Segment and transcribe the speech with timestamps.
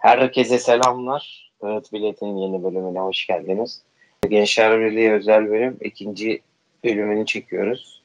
[0.00, 1.50] Herkese selamlar.
[1.60, 3.82] Öğret Bilet'in yeni bölümüne hoş geldiniz.
[4.28, 6.40] Gençler Birliği özel bölüm ikinci
[6.84, 8.02] bölümünü çekiyoruz.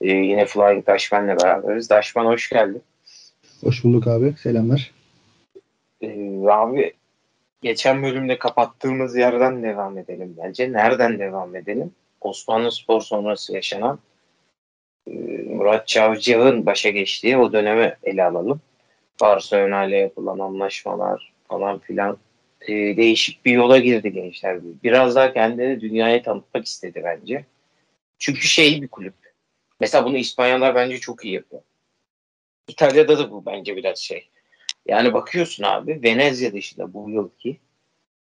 [0.00, 1.90] Ee, yine Flying Dashman'la beraberiz.
[1.90, 2.82] Dashman hoş geldin.
[3.64, 4.34] Hoş bulduk abi.
[4.42, 4.92] Selamlar.
[6.02, 6.92] Ee, abi
[7.62, 10.72] geçen bölümde kapattığımız yerden devam edelim bence.
[10.72, 11.90] Nereden devam edelim?
[12.20, 13.98] Osmanlı Spor sonrası yaşanan
[15.06, 15.12] e,
[15.48, 18.60] Murat Çavcı'nın başa geçtiği o dönemi ele alalım.
[19.20, 22.18] Barcelona ile yapılan anlaşmalar falan filan
[22.60, 24.58] e, değişik bir yola girdi gençler.
[24.62, 27.44] Biraz daha kendini dünyaya tanıtmak istedi bence.
[28.18, 29.14] Çünkü şey bir kulüp.
[29.80, 31.62] Mesela bunu İspanyollar bence çok iyi yapıyor.
[32.68, 34.28] İtalya'da da bu bence biraz şey.
[34.86, 37.58] Yani bakıyorsun abi Venezia dışında bu yılki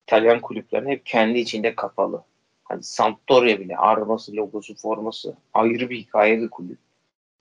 [0.04, 2.24] İtalyan kulüplerin hep kendi içinde kapalı.
[2.64, 6.78] Hani Sampdoria bile arması, logosu, forması ayrı bir hikaye bir kulüp.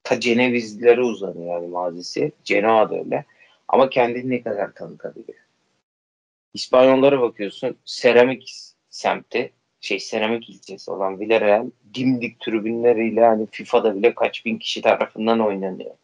[0.05, 2.33] Ta Cenevizlilere uzanıyor yani mazisi.
[2.45, 3.25] Genoa da öyle.
[3.69, 5.38] Ama kendini ne kadar tanıtabiliyor.
[6.55, 8.55] İspanyollara bakıyorsun seramik
[8.91, 15.41] semti şey seramik ilçesi olan Villarreal dimdik tribünleriyle hani FIFA'da bile kaç bin kişi tarafından
[15.41, 15.94] oynanıyor.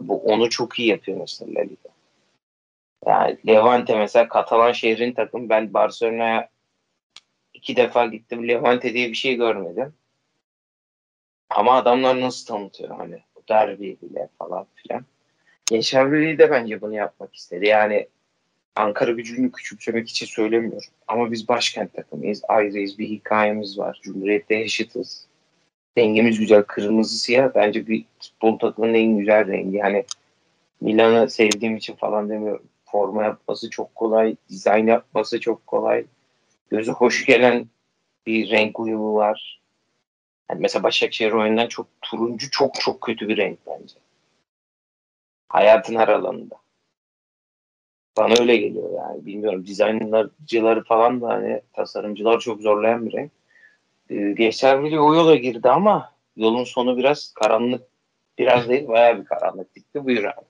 [0.00, 1.88] Bu onu çok iyi yapıyor mesela Liga.
[3.06, 5.48] Yani Levante mesela Katalan şehrin takım.
[5.48, 6.48] Ben Barcelona'ya
[7.54, 8.48] iki defa gittim.
[8.48, 9.94] Levante diye bir şey görmedim.
[11.50, 15.04] Ama adamlar nasıl tanıtıyor hani derbi bile falan filan.
[15.66, 17.66] Gençler de bence bunu yapmak istedi.
[17.66, 18.08] Yani
[18.76, 20.88] Ankara gücünü küçümsemek için söylemiyorum.
[21.08, 22.42] Ama biz başkent takımıyız.
[22.48, 22.98] Ayrıyız.
[22.98, 24.00] Bir hikayemiz var.
[24.02, 25.26] Cumhuriyette yaşıtız.
[25.96, 26.62] Dengemiz güzel.
[26.62, 29.76] Kırmızı siyah bence bir futbol takımının en güzel rengi.
[29.76, 30.04] Yani
[30.80, 32.66] Milan'ı sevdiğim için falan demiyorum.
[32.84, 34.36] Forma yapması çok kolay.
[34.48, 36.04] Dizayn yapması çok kolay.
[36.70, 37.66] Gözü hoş gelen
[38.26, 39.60] bir renk uyumu var.
[40.50, 43.94] Yani mesela Başakşehir oyundan çok turuncu çok çok kötü bir renk bence.
[45.54, 46.54] Hayatın her alanında.
[48.16, 49.26] Bana öyle geliyor yani.
[49.26, 53.30] Bilmiyorum dizaynlarcıları falan da hani tasarımcılar çok zorlayan bir renk.
[54.10, 57.82] Ee, Gençler Birliği o yola girdi ama yolun sonu biraz karanlık.
[58.38, 60.04] Biraz değil bayağı bir karanlık gitti.
[60.04, 60.44] Buyur abi.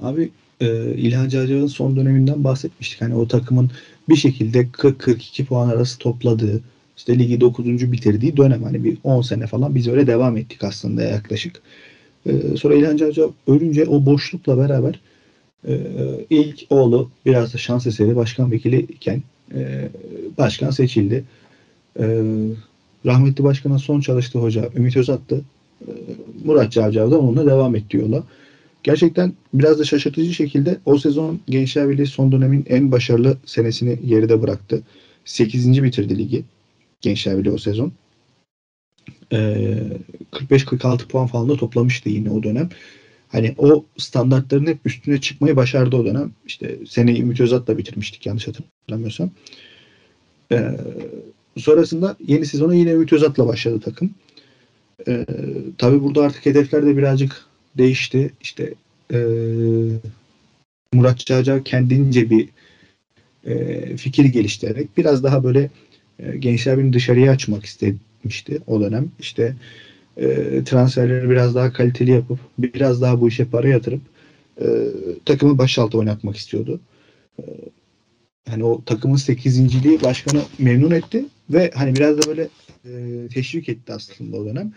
[0.00, 0.30] Abi
[0.60, 3.00] e, İlhan Cacav'ın son döneminden bahsetmiştik.
[3.00, 3.70] Hani o takımın
[4.08, 6.62] bir şekilde 40-42 puan arası topladığı
[6.96, 7.92] işte ligi 9.
[7.92, 11.62] bitirdiği dönem hani bir 10 sene falan biz öyle devam ettik aslında yaklaşık.
[12.26, 15.00] E, sonra İlhan Cacav ölünce o boşlukla beraber
[15.68, 15.80] e,
[16.30, 19.22] ilk oğlu biraz da şans eseri başkan vekili iken
[19.54, 19.88] e,
[20.38, 21.24] başkan seçildi.
[22.00, 22.22] E,
[23.06, 25.40] rahmetli başkanın son çalıştığı hoca Ümit Özat'tı.
[26.44, 28.24] Murat Cavcav da onunla devam etti yola.
[28.82, 34.42] Gerçekten biraz da şaşırtıcı şekilde o sezon Gençler Birliği son dönemin en başarılı senesini geride
[34.42, 34.82] bıraktı.
[35.24, 35.82] 8.
[35.82, 36.44] bitirdi ligi
[37.00, 37.92] Gençler Birliği o sezon.
[39.32, 39.78] Ee,
[40.32, 42.68] 45-46 puan falan da toplamıştı yine o dönem.
[43.28, 46.32] Hani o standartların hep üstüne çıkmayı başardı o dönem.
[46.46, 49.30] İşte seneyi Ümit Özat'la bitirmiştik yanlış hatırlamıyorsam.
[50.52, 50.76] Ee,
[51.56, 54.14] sonrasında yeni sezonu yine Ümit Özat'la başladı takım.
[55.08, 55.26] Ee,
[55.78, 57.46] tabii burada artık hedefler de birazcık
[57.78, 58.30] değişti.
[58.40, 58.74] İşte
[59.12, 59.18] e,
[60.92, 62.48] Murat Çağca kendince bir
[63.46, 65.70] e, fikir geliştirerek biraz daha böyle
[66.18, 69.10] e, gençler beni dışarıya açmak istemişti o dönem.
[69.20, 69.56] İşte
[70.16, 70.26] e,
[70.64, 74.00] transferleri biraz daha kaliteli yapıp biraz daha bu işe para yatırıp
[74.60, 74.66] e,
[75.24, 76.80] takımı başaltı oynatmak istiyordu.
[77.38, 77.42] E,
[78.48, 82.48] hani o takımın sekizinciliği başkanı memnun etti ve hani biraz da böyle
[82.84, 84.72] e, teşvik etti aslında o dönem.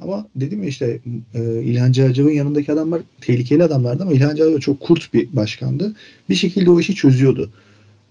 [0.00, 1.00] Ama dedim ya işte
[1.34, 5.94] e, İlhan Cihacı'nın yanındaki adamlar tehlikeli adamlardı ama İlhan Cihacı çok kurt bir başkandı.
[6.28, 7.50] Bir şekilde o işi çözüyordu.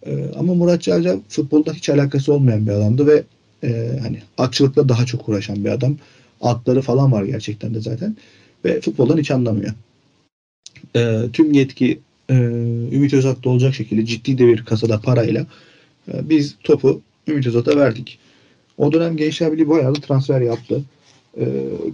[0.05, 3.23] E, ama Murat Cihacı futbolda hiç alakası olmayan bir adamdı ve
[3.63, 5.97] e, hani atçılıkla daha çok uğraşan bir adam.
[6.41, 8.15] Atları falan var gerçekten de zaten.
[8.65, 9.73] Ve futboldan hiç anlamıyor.
[10.95, 11.99] E, tüm yetki
[12.29, 12.33] e,
[12.91, 15.45] Ümit Özat'ta olacak şekilde ciddi de bir kasada parayla
[16.13, 18.19] e, biz topu Ümit Özat'a verdik.
[18.77, 20.83] O dönem Gençler Birliği bayağı da transfer yaptı
[21.37, 21.45] e,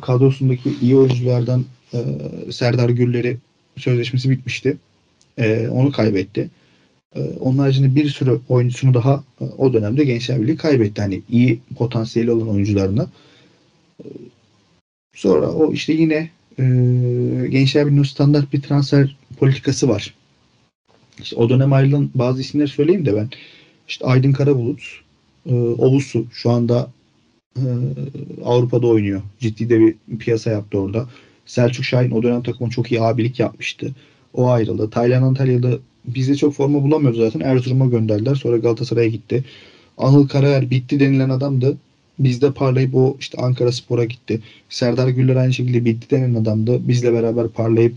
[0.01, 1.99] kadrosundaki iyi oyunculardan e,
[2.51, 3.37] Serdar Güller'i
[3.77, 4.77] sözleşmesi bitmişti.
[5.37, 6.49] E, onu kaybetti.
[7.15, 11.01] E, onun haricinde bir sürü oyuncusunu daha e, o dönemde Gençler Birliği kaybetti.
[11.01, 13.09] Hani iyi potansiyeli olan oyuncularına.
[13.99, 14.05] E,
[15.15, 16.63] sonra o işte yine e,
[17.49, 20.13] Gençler Birliği'nin standart bir transfer politikası var.
[21.21, 23.29] İşte o dönem ayrılan bazı isimler söyleyeyim de ben.
[23.87, 25.01] İşte Aydın Karabulut,
[25.45, 26.91] e, Ovusu şu anda
[27.57, 27.61] ee,
[28.45, 29.21] Avrupa'da oynuyor.
[29.39, 31.07] Ciddi de bir piyasa yaptı orada.
[31.45, 33.91] Selçuk Şahin o dönem takımın çok iyi abilik yapmıştı.
[34.33, 34.89] O ayrıldı.
[34.89, 37.39] Taylan Antalya'da bizde çok forma bulamıyordu zaten.
[37.39, 38.35] Erzurum'a gönderdiler.
[38.35, 39.43] Sonra Galatasaray'a gitti.
[39.97, 41.77] Anıl Karayer bitti denilen adamdı.
[42.19, 44.41] Bizde parlayıp o işte Ankara Spor'a gitti.
[44.69, 46.87] Serdar Güller aynı şekilde bitti denilen adamdı.
[46.87, 47.93] Bizle beraber parlayıp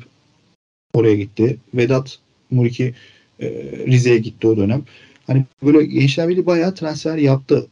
[0.95, 1.57] oraya gitti.
[1.75, 2.19] Vedat
[2.51, 2.95] Muriki
[3.41, 3.47] E,
[3.87, 4.83] Rize'ye gitti o dönem.
[5.27, 7.67] Hani böyle Gençler Birliği bayağı transfer yaptı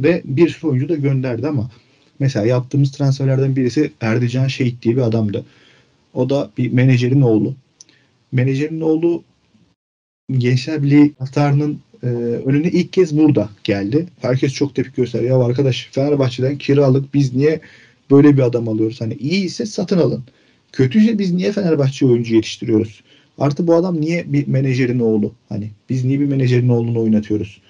[0.00, 1.70] ve bir sürü oyuncu da gönderdi ama
[2.18, 5.44] mesela yaptığımız transferlerden birisi Erdican Şehit diye bir adamdı.
[6.14, 7.54] O da bir menajerin oğlu.
[8.32, 9.22] Menajerin oğlu
[10.32, 12.06] Gençler Birliği taraftarının e,
[12.46, 14.06] önüne ilk kez burada geldi.
[14.20, 15.40] Herkes çok tepki gösteriyor.
[15.40, 17.60] Ya arkadaş Fenerbahçe'den kiralık biz niye
[18.10, 19.00] böyle bir adam alıyoruz?
[19.00, 20.24] Hani iyi ise satın alın.
[20.72, 23.02] Kötüyse biz niye Fenerbahçe oyuncu yetiştiriyoruz?
[23.38, 25.32] Artı bu adam niye bir menajerin oğlu?
[25.48, 27.60] Hani biz niye bir menajerin oğlunu oynatıyoruz?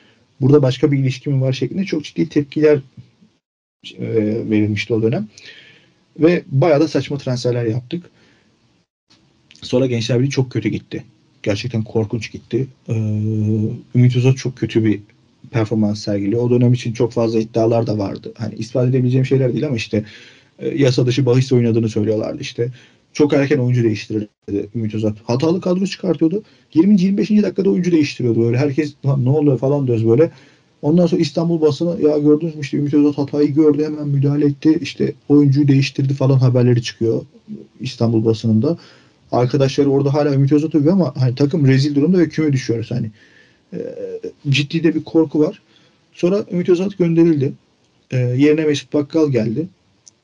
[0.40, 2.78] Burada başka bir ilişki mi var şeklinde çok ciddi tepkiler
[3.98, 4.06] e,
[4.50, 5.28] verilmişti o dönem.
[6.18, 8.10] Ve bayağı da saçma transferler yaptık.
[9.62, 11.04] Sonra Gençler Birliği çok kötü gitti.
[11.48, 12.66] Gerçekten korkunç gitti.
[12.88, 12.94] Ee,
[13.94, 15.00] Ümit Özat çok kötü bir
[15.50, 16.42] performans sergiliyor.
[16.42, 18.32] O dönem için çok fazla iddialar da vardı.
[18.38, 20.04] Hani ispat edebileceğim şeyler değil ama işte
[20.58, 22.72] e, yasa dışı bahis oynadığını söylüyorlardı işte.
[23.12, 25.18] Çok erken oyuncu değiştirirdi Ümit Özat.
[25.24, 26.42] Hatalı kadro çıkartıyordu.
[26.74, 27.42] 20-25.
[27.42, 28.42] dakikada oyuncu değiştiriyordu.
[28.42, 30.30] Böyle herkes ne oluyor falan diyoruz böyle.
[30.82, 34.78] Ondan sonra İstanbul basını ya gördünüz mü işte Ümit Özat hatayı gördü hemen müdahale etti.
[34.82, 37.22] İşte oyuncuyu değiştirdi falan haberleri çıkıyor
[37.80, 38.78] İstanbul basınında.
[39.32, 43.10] Arkadaşları orada hala Ümit Özat övüyor ama hani takım rezil durumda ve küme düşüyoruz hani.
[43.72, 43.78] E,
[44.48, 45.62] ciddi de bir korku var.
[46.12, 47.52] Sonra Ümit Özat gönderildi.
[48.10, 49.68] E, yerine Mesut Bakkal geldi.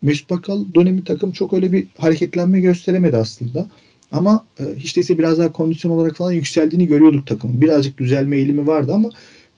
[0.02, 3.66] Mesut Bakkal dönemi takım çok öyle bir hareketlenme gösteremedi aslında.
[4.12, 7.60] Ama e, hiç değilse biraz daha kondisyon olarak falan yükseldiğini görüyorduk takımın.
[7.60, 9.10] Birazcık düzelme eğilimi vardı ama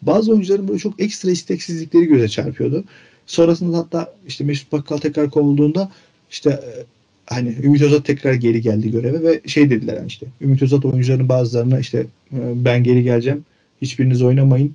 [0.03, 2.85] bazı oyuncuların böyle çok ekstra isteksizlikleri göze çarpıyordu.
[3.27, 5.91] Sonrasında hatta işte Mesut Bakkal tekrar kovulduğunda
[6.31, 6.85] işte e,
[7.27, 11.29] hani Ümit Özat tekrar geri geldi göreve ve şey dediler yani işte Ümit Özat oyuncuların
[11.29, 13.45] bazılarına işte e, ben geri geleceğim
[13.83, 14.75] hiçbiriniz oynamayın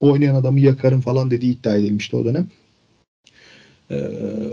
[0.00, 2.48] oynayan adamı yakarım falan dediği iddia edilmişti o dönem.
[3.90, 3.94] Ee,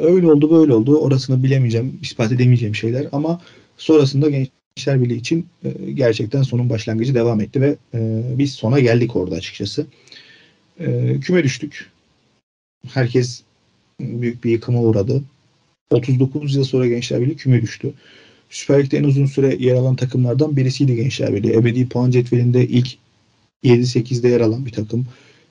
[0.01, 0.97] öyle oldu böyle oldu.
[0.97, 3.41] Orasını bilemeyeceğim, ispat edemeyeceğim şeyler ama
[3.77, 9.15] sonrasında Gençler Birliği için e, gerçekten sonun başlangıcı devam etti ve e, biz sona geldik
[9.15, 9.85] orada açıkçası.
[10.79, 11.91] E, küme düştük.
[12.87, 13.43] Herkes
[13.99, 15.23] büyük bir yıkıma uğradı.
[15.93, 17.93] 39 yıl sonra Gençler Birliği küme düştü.
[18.49, 21.53] Süper Lig'de en uzun süre yer alan takımlardan birisiydi Gençler Birliği.
[21.53, 22.87] Ebedi puan cetvelinde ilk
[23.63, 25.05] 7-8'de yer alan bir takım.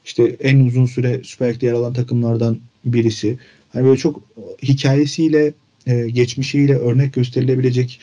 [0.05, 3.39] İşte en uzun süre Süper Lig'de yer alan takımlardan birisi.
[3.73, 4.23] Hani böyle çok
[4.63, 5.53] hikayesiyle,
[5.87, 8.01] e, geçmişiyle örnek gösterilebilecek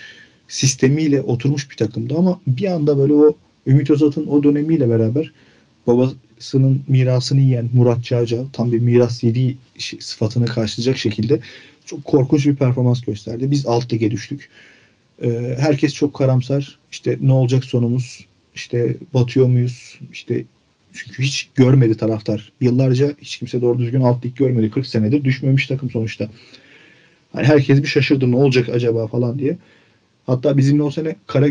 [0.48, 3.34] sistemiyle oturmuş bir takımdı ama bir anda böyle o
[3.68, 5.32] Ümit Özat'ın o dönemiyle beraber
[5.88, 9.58] babasının mirasını yiyen Murat Çağca tam bir miras yediği
[10.00, 11.40] sıfatını karşılayacak şekilde
[11.90, 13.52] çok korkunç bir performans gösterdi.
[13.52, 14.50] Biz alt lige düştük.
[15.24, 16.80] Ee, herkes çok karamsar.
[16.92, 18.26] İşte ne olacak sonumuz?
[18.56, 20.00] İşte batıyor muyuz?
[20.12, 20.44] İşte
[20.94, 22.52] çünkü hiç görmedi taraftar.
[22.62, 24.72] Yıllarca hiç kimse doğru düzgün alt lig görmedi.
[24.72, 26.30] 40 senedir düşmemiş takım sonuçta.
[27.34, 29.58] Hani herkes bir şaşırdı ne olacak acaba falan diye.
[30.26, 31.48] Hatta bizimle o sene Kara,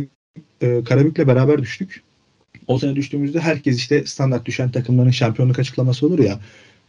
[0.60, 2.02] e, Karabük'le beraber düştük.
[2.66, 6.40] O sene düştüğümüzde herkes işte standart düşen takımların şampiyonluk açıklaması olur ya.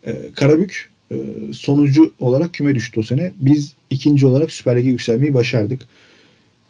[0.03, 1.15] E, Karabük e,
[1.53, 3.31] sonucu olarak küme düştü o sene.
[3.39, 5.81] Biz ikinci olarak Süper Lig'e yükselmeyi başardık.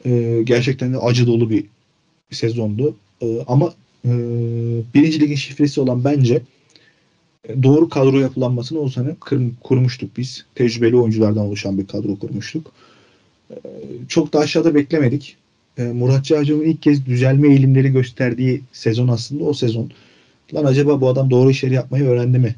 [0.06, 1.65] E, gerçekten de acı dolu bir
[2.31, 2.95] sezondu.
[3.21, 3.74] E, ama
[4.06, 4.12] e,
[4.94, 6.41] birinci ligin şifresi olan bence
[7.63, 9.15] doğru kadro yapılanmasını o sene
[9.63, 10.45] kurmuştuk biz.
[10.56, 12.71] Tecrübeli oyunculardan oluşan bir kadro kurmuştuk.
[14.07, 15.38] Çok da aşağıda beklemedik.
[15.77, 19.91] Murat Çağcı'nın ilk kez düzelme eğilimleri gösterdiği sezon aslında o sezon.
[20.53, 22.55] Lan acaba bu adam doğru işleri yapmayı öğrendi mi?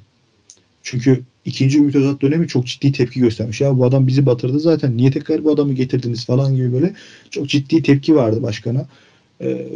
[0.84, 3.62] Çünkü ikinci Ümit Özat dönemi çok ciddi tepki göstermiş.
[3.62, 4.98] Ya bu adam bizi batırdı zaten.
[4.98, 6.94] Niye tekrar bu adamı getirdiniz falan gibi böyle
[7.30, 8.86] çok ciddi tepki vardı başkana.
[9.42, 9.68] Ee,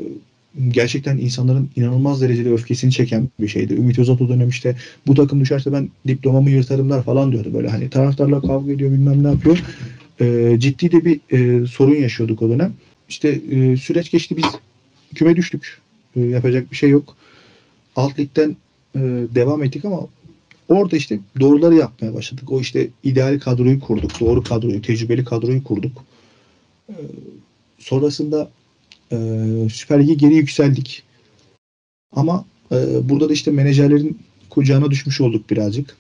[0.69, 3.73] gerçekten insanların inanılmaz derecede öfkesini çeken bir şeydi.
[3.73, 4.75] Ümit Özat o dönem işte
[5.07, 7.53] bu takım düşerse ben diplomamı yırtarımlar falan diyordu.
[7.53, 9.63] Böyle hani taraftarla kavga ediyor bilmem ne yapıyor.
[10.21, 12.73] Ee, ciddi de bir e, sorun yaşıyorduk o dönem.
[13.09, 14.45] İşte e, süreç geçti biz
[15.15, 15.81] küme düştük.
[16.15, 17.15] E, yapacak bir şey yok.
[17.95, 18.55] Alt ligden
[18.95, 18.99] e,
[19.35, 20.07] devam ettik ama
[20.69, 22.51] orada işte doğruları yapmaya başladık.
[22.51, 24.19] O işte ideal kadroyu kurduk.
[24.19, 26.03] Doğru kadroyu, tecrübeli kadroyu kurduk.
[26.89, 26.95] E,
[27.79, 28.49] sonrasında
[29.11, 29.17] e,
[29.71, 31.03] Süper Lig'e geri yükseldik.
[32.11, 34.19] Ama e, burada da işte menajerlerin
[34.49, 35.95] kucağına düşmüş olduk birazcık.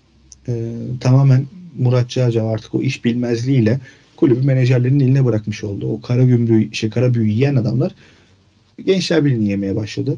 [0.47, 1.45] E, tamamen
[1.77, 3.79] Murat Çağca artık o iş bilmezliğiyle
[4.15, 5.87] kulübü menajerlerin eline bırakmış oldu.
[5.87, 7.95] O kara gümrüğü, şey, kara büyü yiyen adamlar
[8.83, 10.17] gençler birliğini yemeye başladı.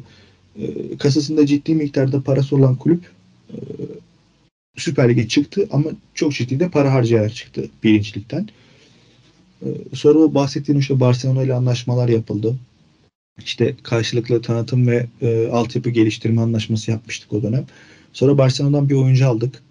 [0.56, 3.00] E, kasasında ciddi miktarda parası olan kulüp
[3.50, 3.56] e,
[4.80, 8.48] Süper Lig'e çıktı ama çok ciddi de para harcayarak çıktı birincilikten.
[9.62, 12.56] E, sonra o bahsettiğim işte Barcelona ile anlaşmalar yapıldı.
[13.44, 17.66] İşte karşılıklı tanıtım ve e, altyapı geliştirme anlaşması yapmıştık o dönem.
[18.12, 19.62] Sonra Barcelona'dan bir oyuncu aldık.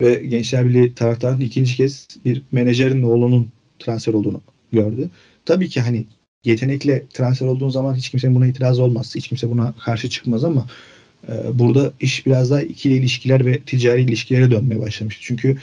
[0.00, 3.48] Ve Gençler Birliği taraftarının ikinci kez bir menajerin oğlunun
[3.78, 4.40] transfer olduğunu
[4.72, 5.10] gördü.
[5.44, 6.04] Tabii ki hani
[6.44, 9.14] yetenekle transfer olduğun zaman hiç kimsenin buna itiraz olmaz.
[9.14, 10.66] Hiç kimse buna karşı çıkmaz ama
[11.54, 15.22] burada iş biraz daha ikili ilişkiler ve ticari ilişkilere dönmeye başlamıştı.
[15.24, 15.56] Çünkü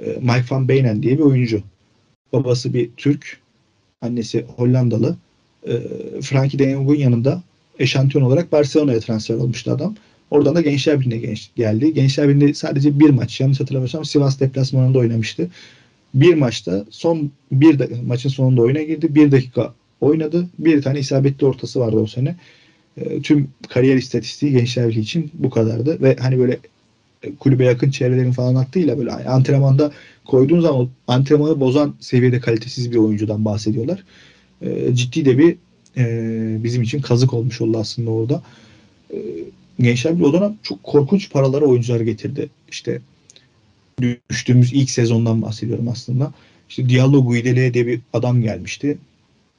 [0.00, 1.62] e, Mike van Beynen diye bir oyuncu.
[2.32, 3.40] Babası bir Türk,
[4.00, 5.16] annesi Hollandalı.
[5.68, 5.72] E,
[6.22, 7.42] Frankie de Jong'un yanında
[7.78, 9.96] eşantiyon olarak Barcelona'ya transfer olmuştu adam.
[10.30, 11.94] Oradan da Gençler Birliği'ne genç, geldi.
[11.94, 15.50] Gençler Birliği'nde sadece bir maç yanlış hatırlamıyorsam Sivas deplasmanında oynamıştı.
[16.14, 19.14] Bir maçta son bir maçın sonunda oyuna girdi.
[19.14, 20.48] Bir dakika oynadı.
[20.58, 22.36] Bir tane isabetli ortası vardı o sene.
[23.00, 26.02] E, tüm kariyer istatistiği Gençler Birliği için bu kadardı.
[26.02, 26.58] Ve hani böyle
[27.22, 29.92] e, kulübe yakın çevrelerin falan aklıyla böyle antrenmanda
[30.24, 34.04] koyduğun zaman antrenmanı bozan seviyede kalitesiz bir oyuncudan bahsediyorlar.
[34.62, 35.56] E, ciddi de bir
[35.96, 38.42] e, bizim için kazık olmuş oldu aslında orada.
[39.12, 39.16] E,
[39.80, 42.48] Gençler Birliği o dönem çok korkunç paralara oyuncular getirdi.
[42.70, 43.00] İşte
[44.30, 46.32] düştüğümüz ilk sezondan bahsediyorum aslında.
[46.68, 48.98] İşte Diallo Guidele diye bir adam gelmişti.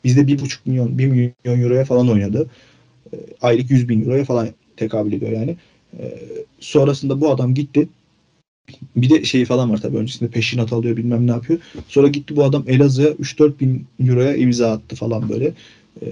[0.04, 2.50] Bizde bir buçuk milyon, bir milyon euroya falan oynadı.
[3.14, 5.56] E, aylık 100 bin euroya falan tekabül ediyor yani.
[6.00, 6.20] E,
[6.60, 7.88] sonrasında bu adam gitti.
[8.96, 11.60] Bir de şeyi falan var tabii öncesinde peşinat alıyor bilmem ne yapıyor.
[11.88, 15.54] Sonra gitti bu adam Elazığ'a 3-4 bin euroya imza attı falan böyle.
[16.02, 16.08] E,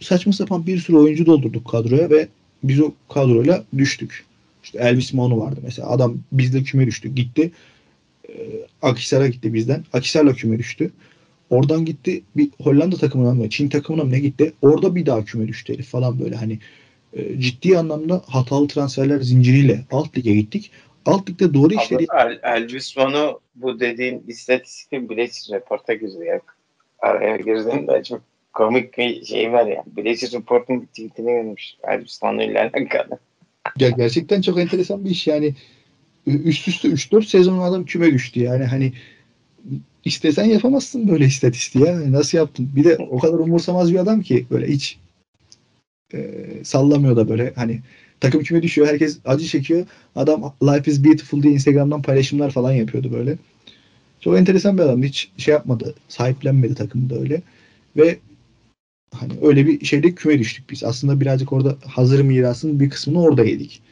[0.00, 2.28] saçma sapan bir sürü oyuncu doldurduk kadroya ve
[2.62, 4.24] biz o kadroyla düştük.
[4.64, 5.88] İşte Elvis Monu vardı mesela.
[5.88, 7.14] Adam bizle küme düştü.
[7.14, 7.50] Gitti.
[8.28, 8.32] E,
[8.82, 9.84] Akisar'a gitti bizden.
[9.92, 10.90] Akisar'la küme düştü.
[11.52, 14.52] Oradan gitti bir Hollanda takımına mı Çin takımına mı ne gitti.
[14.62, 16.58] Orada bir daha küme düştü herif falan böyle hani
[17.12, 20.70] e, ciddi anlamda hatalı transferler zinciriyle alt lige gittik.
[21.06, 22.06] Alt ligde doğru işleri...
[22.18, 26.40] El, Elvis Monu bu dediğin istatistik Bileçiz Report'a güzel.
[26.98, 28.20] Araya girdiğinde çok
[28.52, 29.84] komik bir şey var ya.
[29.86, 31.74] Bileçiz Report'un tweetini görmüş.
[31.88, 33.18] Elvis Monu ile alakalı.
[33.78, 35.54] Ya gerçekten çok enteresan bir iş yani.
[36.26, 38.92] Üst üste 3-4 sezon adam küme düştü yani hani
[40.04, 42.12] istesen yapamazsın böyle istatistiği ya.
[42.12, 42.70] Nasıl yaptın?
[42.76, 44.98] Bir de o kadar umursamaz bir adam ki böyle hiç
[46.14, 47.80] e, sallamıyor da böyle hani
[48.20, 48.88] takım küme düşüyor.
[48.88, 49.86] Herkes acı çekiyor.
[50.16, 53.38] Adam Life is Beautiful diye Instagram'dan paylaşımlar falan yapıyordu böyle.
[54.20, 55.02] Çok enteresan bir adam.
[55.02, 55.94] Hiç şey yapmadı.
[56.08, 57.42] Sahiplenmedi takımda öyle.
[57.96, 58.18] Ve
[59.14, 60.84] hani öyle bir şeyde küme düştük biz.
[60.84, 63.82] Aslında birazcık orada hazır mirasın bir kısmını orada yedik.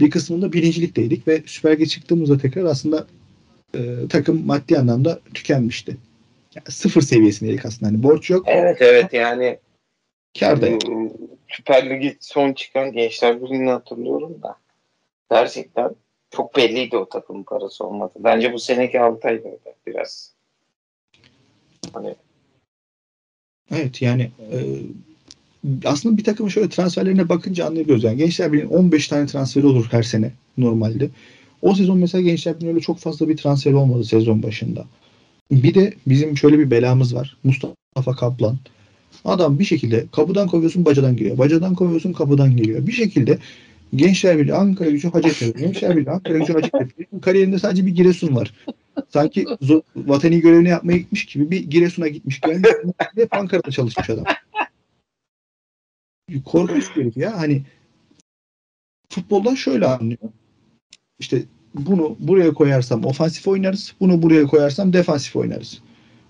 [0.00, 3.06] Bir kısmında birincilikteydik ve Süper Lig'e çıktığımızda tekrar aslında
[3.74, 5.96] e, takım maddi anlamda tükenmişti.
[6.54, 7.92] Yani sıfır seviyesindeydik aslında.
[7.92, 8.44] Hani borç yok.
[8.48, 9.58] Evet evet yani
[10.40, 10.82] kar da yok.
[11.48, 14.56] Süper Lig'e son çıkan Gençler Birliği'ni hatırlıyorum da
[15.30, 15.90] gerçekten
[16.30, 18.12] çok belliydi o takımın parası olmadı.
[18.18, 19.48] Bence bu seneki Altay'da
[19.86, 20.32] biraz.
[21.92, 22.14] Hani
[23.70, 24.56] Evet yani e,
[25.84, 28.04] aslında bir takımın şöyle transferlerine bakınca anlıyoruz.
[28.04, 31.08] Yani Gençler Birliği'nin 15 tane transferi olur her sene normalde.
[31.62, 34.84] O sezon mesela Gençler Birliği'nin öyle çok fazla bir transfer olmadı sezon başında.
[35.50, 37.36] Bir de bizim şöyle bir belamız var.
[37.44, 38.58] Mustafa Kaplan.
[39.24, 41.38] Adam bir şekilde kapıdan kovuyorsun bacadan giriyor.
[41.38, 42.86] Bacadan kovuyorsun kapıdan geliyor.
[42.86, 43.38] Bir şekilde
[43.96, 45.60] Gençler Birliği Ankara gücü Hacettepe.
[45.60, 47.20] Gençler Birliği Ankara gücü Hacettepe.
[47.22, 48.54] Kariyerinde sadece bir Giresun var.
[49.08, 49.46] Sanki
[49.96, 52.40] vatani görevini yapmaya gitmiş gibi bir Giresun'a gitmiş.
[52.40, 52.70] Gelmiş.
[53.14, 54.24] Hep Ankara'da çalışmış adam.
[56.44, 57.38] Korkunç bir ya.
[57.38, 57.62] Hani
[59.08, 60.18] futboldan şöyle anlıyor.
[61.18, 61.42] İşte
[61.74, 63.94] bunu buraya koyarsam ofansif oynarız.
[64.00, 65.80] Bunu buraya koyarsam defansif oynarız.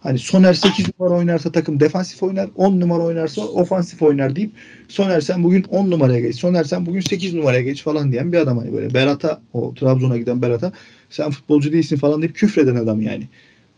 [0.01, 2.51] Hani Soner 8 numara oynarsa takım defansif oynar.
[2.57, 4.51] 10 numara oynarsa ofansif oynar deyip
[4.89, 6.37] Soner sen bugün 10 numaraya geç.
[6.37, 8.95] Soner sen bugün 8 numaraya geç falan diyen bir adam hani böyle.
[8.95, 10.73] Berat'a o Trabzon'a giden Berat'a
[11.11, 13.29] sen futbolcu değilsin falan deyip küfreden adam yani.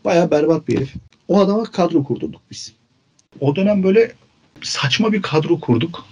[0.05, 0.93] Baya berbat bir herif.
[1.27, 2.73] O adama kadro kurdurduk biz.
[3.39, 4.11] O dönem böyle
[4.61, 6.05] saçma bir kadro kurduk.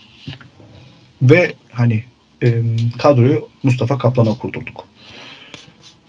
[1.21, 2.03] Ve hani
[2.43, 2.61] e,
[2.97, 4.88] kadroyu Mustafa Kaplan'a kurdurduk.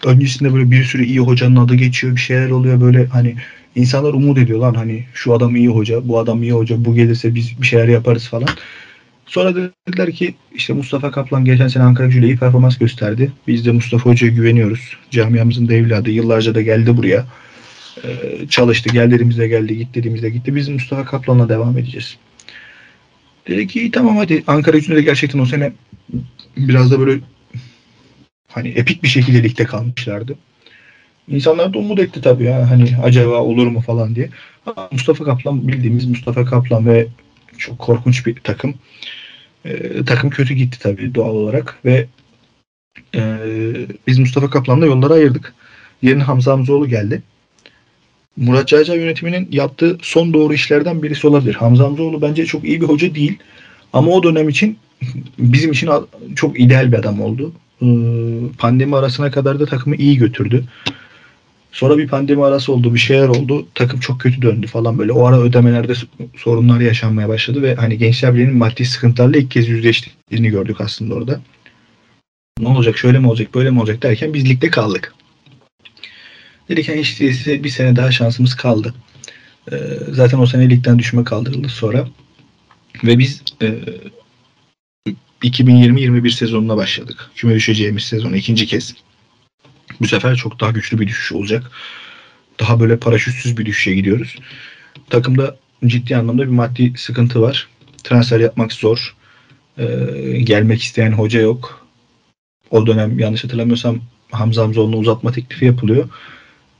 [0.05, 2.15] Öncesinde böyle bir sürü iyi hocanın adı geçiyor.
[2.15, 3.35] Bir şeyler oluyor böyle hani
[3.75, 7.61] insanlar umut ediyorlar hani şu adam iyi hoca, bu adam iyi hoca, bu gelirse biz
[7.61, 8.49] bir şeyler yaparız falan.
[9.25, 9.55] Sonra
[9.87, 13.31] dediler ki işte Mustafa Kaplan geçen sene Ankara Gücü'yle iyi performans gösterdi.
[13.47, 14.97] Biz de Mustafa Hoca'ya güveniyoruz.
[15.11, 16.11] Camiamızın da evladı.
[16.11, 17.25] Yıllarca da geldi buraya.
[18.03, 18.89] Ee, çalıştı.
[18.93, 19.77] Gel geldi.
[19.77, 20.55] Git dediğimizde gitti.
[20.55, 22.17] Biz Mustafa Kaplan'la devam edeceğiz.
[23.47, 24.43] Dedi ki tamam hadi.
[24.47, 25.71] Ankara Gücü'nde de gerçekten o sene
[26.57, 27.19] biraz da böyle
[28.53, 30.35] hani epik bir şekilde ligde kalmışlardı.
[31.27, 34.29] İnsanlar da umut etti tabii ya hani acaba olur mu falan diye.
[34.91, 37.07] Mustafa Kaplan bildiğimiz Mustafa Kaplan ve
[37.57, 38.75] çok korkunç bir takım.
[39.65, 42.07] Ee, takım kötü gitti tabii doğal olarak ve
[43.15, 43.37] e,
[44.07, 45.53] biz Mustafa Kaplan'la yolları ayırdık.
[46.01, 47.21] Yerine Hamza Hamzoğlu geldi.
[48.37, 51.53] Murat Cayca yönetiminin yaptığı son doğru işlerden birisi olabilir.
[51.55, 53.37] Hamza Hamzoğlu bence çok iyi bir hoca değil.
[53.93, 54.77] Ama o dönem için
[55.39, 55.89] bizim için
[56.35, 57.53] çok ideal bir adam oldu.
[57.81, 57.85] Ee,
[58.57, 60.63] pandemi arasına kadar da takımı iyi götürdü.
[61.71, 63.67] Sonra bir pandemi arası oldu, bir şeyler oldu.
[63.75, 65.11] Takım çok kötü döndü falan böyle.
[65.11, 65.93] O ara ödemelerde
[66.37, 71.41] sorunlar yaşanmaya başladı ve hani Gençler Birliği'nin maddi sıkıntılarla ilk kez yüzleştiğini gördük aslında orada.
[72.59, 75.13] Ne olacak, şöyle mi olacak, böyle mi olacak derken biz ligde kaldık.
[76.69, 78.93] Dedik yani işte bir sene daha şansımız kaldı.
[79.71, 79.75] Ee,
[80.09, 82.07] zaten o sene ligden düşme kaldırıldı sonra.
[83.03, 83.75] Ve biz e,
[85.43, 87.31] 2020-21 sezonuna başladık.
[87.35, 88.95] Küme düşeceğimiz sezon ikinci kez.
[90.01, 91.71] Bu sefer çok daha güçlü bir düşüş olacak.
[92.59, 94.35] Daha böyle paraşütsüz bir düşüşe gidiyoruz.
[95.09, 97.67] Takımda ciddi anlamda bir maddi sıkıntı var.
[98.03, 99.15] Transfer yapmak zor.
[99.77, 99.85] Ee,
[100.43, 101.87] gelmek isteyen hoca yok.
[102.71, 103.99] O dönem yanlış hatırlamıyorsam
[104.31, 106.09] Hamza Hamzoğlu'na uzatma teklifi yapılıyor.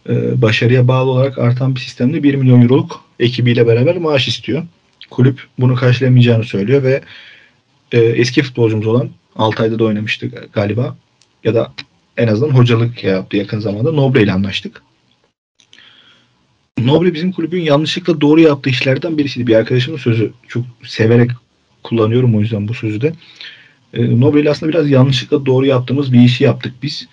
[0.09, 4.63] Ee, başarıya bağlı olarak artan bir sistemde 1 milyon euroluk ekibiyle beraber maaş istiyor.
[5.09, 7.01] Kulüp bunu karşılayamayacağını söylüyor ve
[7.91, 10.97] e, eski futbolcumuz olan Altay'da da oynamıştı galiba.
[11.43, 11.73] Ya da
[12.17, 13.91] en azından hocalık yaptı yakın zamanda.
[13.91, 14.83] Nobre ile anlaştık.
[16.77, 19.47] Nobre bizim kulübün yanlışlıkla doğru yaptığı işlerden birisiydi.
[19.47, 20.33] Bir arkadaşımın sözü.
[20.47, 21.31] Çok severek
[21.83, 23.13] kullanıyorum o yüzden bu sözü de.
[23.93, 27.07] E, Nobre ile aslında biraz yanlışlıkla doğru yaptığımız bir işi yaptık biz.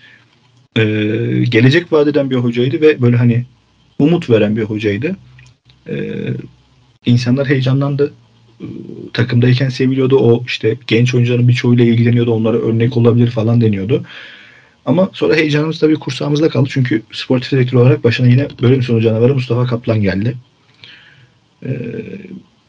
[0.76, 0.82] E,
[1.48, 3.44] gelecek vadeden bir hocaydı ve böyle hani
[3.98, 5.16] umut veren bir hocaydı.
[5.88, 6.14] E,
[7.06, 8.12] insanlar heyecanlandı.
[9.12, 10.18] Takımdayken seviliyordu.
[10.18, 12.32] O işte genç oyuncuların birçoğuyla ilgileniyordu.
[12.32, 14.04] Onlara örnek olabilir falan deniyordu.
[14.86, 16.68] Ama sonra heyecanımız tabii kursağımızda kaldı.
[16.72, 20.34] Çünkü sportif direktör olarak başına yine bölüm sonu canavarı Mustafa Kaplan geldi.
[21.66, 21.70] Ee,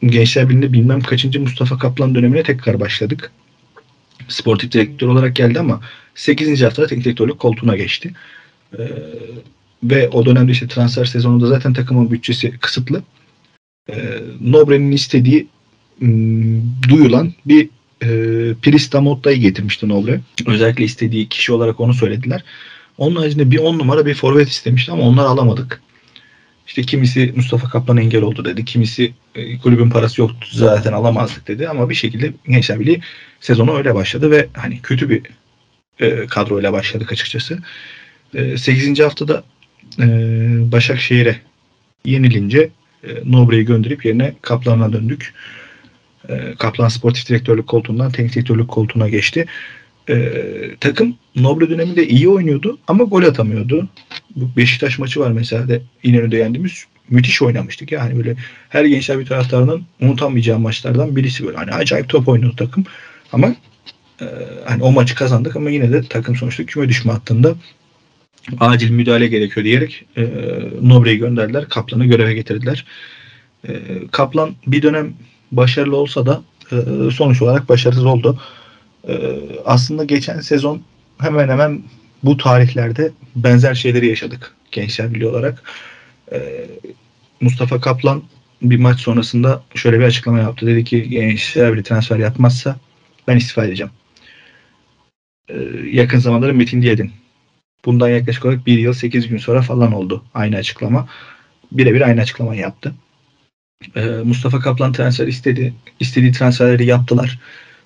[0.02, 3.32] Gençler Birliği'nde bilmem kaçıncı Mustafa Kaplan dönemine tekrar başladık.
[4.28, 5.80] Sportif direktör olarak geldi ama
[6.14, 6.62] 8.
[6.62, 8.12] haftada teknik direktörlük koltuğuna geçti.
[8.78, 8.88] Ee,
[9.82, 13.02] ve o dönemde işte transfer sezonunda zaten takımın bütçesi kısıtlı.
[13.90, 13.94] Ee,
[14.40, 15.46] Nobre'nin istediği
[16.88, 17.68] duyulan bir
[18.02, 18.08] e,
[18.62, 20.20] Prista Motta'yı getirmişti Nobre.
[20.46, 22.44] Özellikle istediği kişi olarak onu söylediler.
[22.98, 25.80] Onun haricinde bir on numara bir forvet istemişti ama onları alamadık.
[26.66, 28.64] İşte kimisi Mustafa Kaplan engel oldu dedi.
[28.64, 31.68] Kimisi e, kulübün parası yoktu zaten alamazdık dedi.
[31.68, 33.00] Ama bir şekilde Gençler Birliği
[33.40, 35.22] sezonu öyle başladı ve hani kötü bir
[36.00, 37.58] e, kadroyla başladık açıkçası.
[38.34, 39.00] E, 8.
[39.00, 39.44] haftada
[39.98, 40.06] e,
[40.72, 41.40] Başakşehir'e
[42.04, 42.70] yenilince
[43.04, 45.34] e, Nobre'yi gönderip yerine Kaplan'a döndük.
[46.30, 49.46] E, Kaplan sportif direktörlük koltuğundan teknik direktörlük koltuğuna geçti.
[50.08, 50.32] E,
[50.80, 53.88] takım Nobre döneminde iyi oynuyordu ama gol atamıyordu.
[54.36, 57.92] Bu Beşiktaş maçı var mesela de İnönü'de yendiğimiz müthiş oynamıştık.
[57.92, 58.36] Yani böyle
[58.68, 61.56] her gençler bir taraftarının unutamayacağı maçlardan birisi böyle.
[61.56, 62.84] Hani acayip top oynuyordu takım.
[63.32, 63.54] Ama
[64.20, 64.26] e,
[64.64, 67.54] hani o maçı kazandık ama yine de takım sonuçta küme düşme hattında
[68.60, 70.28] acil müdahale gerekiyor diyerek e,
[70.82, 71.68] Nobre'yi gönderdiler.
[71.68, 72.86] Kaplan'ı göreve getirdiler.
[73.68, 73.72] E,
[74.12, 75.14] Kaplan bir dönem
[75.52, 76.76] başarılı olsa da e,
[77.10, 78.38] sonuç olarak başarısız oldu.
[79.08, 79.14] E,
[79.64, 80.82] aslında geçen sezon
[81.18, 81.82] hemen hemen
[82.22, 85.62] bu tarihlerde benzer şeyleri yaşadık Gençler Birliği olarak.
[86.32, 86.66] E,
[87.40, 88.22] Mustafa Kaplan
[88.62, 90.66] bir maç sonrasında şöyle bir açıklama yaptı.
[90.66, 92.76] Dedi ki Gençler Birliği transfer yapmazsa
[93.28, 93.92] ben istifa edeceğim.
[95.92, 97.12] yakın zamanda Metin Diyedin.
[97.84, 101.08] Bundan yaklaşık olarak bir yıl sekiz gün sonra falan oldu aynı açıklama.
[101.72, 102.94] Birebir aynı açıklamayı yaptı.
[103.96, 105.74] E, Mustafa Kaplan transfer istedi.
[106.00, 107.38] istediği transferleri yaptılar.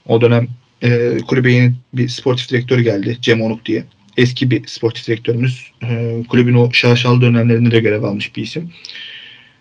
[0.07, 0.49] O dönem
[0.83, 3.19] e, kulübe yeni bir sportif direktör geldi.
[3.21, 3.85] Cem Onuk diye.
[4.17, 5.73] Eski bir sportif direktörümüz.
[5.83, 8.71] E, kulübün o şaşalı dönemlerinde de görev almış bir isim.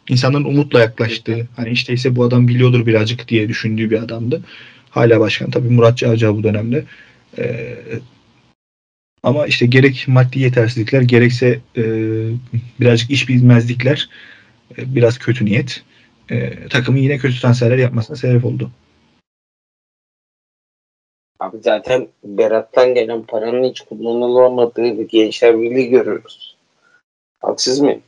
[0.09, 4.43] İnsanların umutla yaklaştığı, hani işte ise bu adam biliyordur birazcık diye düşündüğü bir adamdı.
[4.89, 5.51] Hala başkan.
[5.51, 6.85] Tabii Murat Çağcı bu dönemde.
[7.37, 7.75] E,
[9.23, 11.83] ama işte gerek maddi yetersizlikler gerekse e,
[12.79, 14.09] birazcık iş bilmezlikler
[14.77, 15.83] e, biraz kötü niyet
[16.29, 18.71] e, takımın yine kötü transferler yapmasına sebep oldu.
[21.39, 26.55] Abi zaten Berat'tan gelen paranın hiç kullanılamadığı bir gençler birliği görüyoruz.
[27.41, 28.01] Haksız mıyım?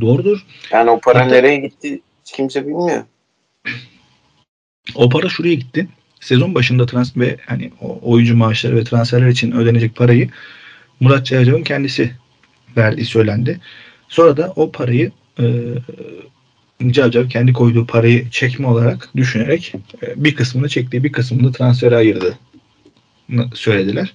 [0.00, 0.46] Doğrudur.
[0.70, 3.04] Yani o para Hatta, nereye gitti hiç kimse bilmiyor.
[4.94, 5.88] O para şuraya gitti.
[6.20, 10.30] Sezon başında trans ve hani o oyuncu maaşları ve transferler için ödenecek parayı
[11.00, 12.12] Murat Çayacı'nın kendisi
[12.76, 13.60] verdiği söylendi.
[14.08, 15.44] Sonra da o parayı e,
[16.90, 22.38] Cavcav kendi koyduğu parayı çekme olarak düşünerek e, bir kısmını çektiği bir kısmını transfere ayırdı
[23.54, 24.12] söylediler.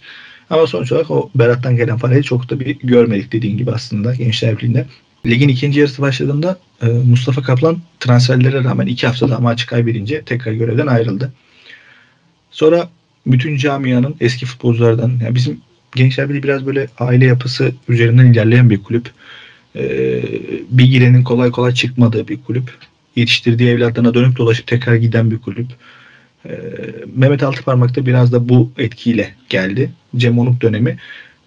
[0.49, 4.57] Ama sonuç olarak o Berat'tan gelen parayı çok da bir görmedik dediğin gibi aslında Gençler
[4.57, 4.85] Birliği'nde.
[5.25, 10.87] Ligin ikinci yarısı başladığında e, Mustafa Kaplan transferlere rağmen iki haftada maçı kaybedince tekrar görevden
[10.87, 11.33] ayrıldı.
[12.51, 12.89] Sonra
[13.27, 15.61] bütün camianın eski futbolculardan yani bizim
[15.95, 19.11] Gençler Birliği biraz böyle aile yapısı üzerinden ilerleyen bir kulüp
[19.75, 20.21] e,
[20.69, 22.77] bilgilerinin kolay kolay çıkmadığı bir kulüp.
[23.15, 25.67] Yetiştirdiği evlatlarına dönüp dolaşıp tekrar giden bir kulüp.
[26.45, 26.51] E,
[27.15, 29.91] Mehmet Altıparmak da biraz da bu etkiyle geldi.
[30.17, 30.97] Cem Onuk dönemi.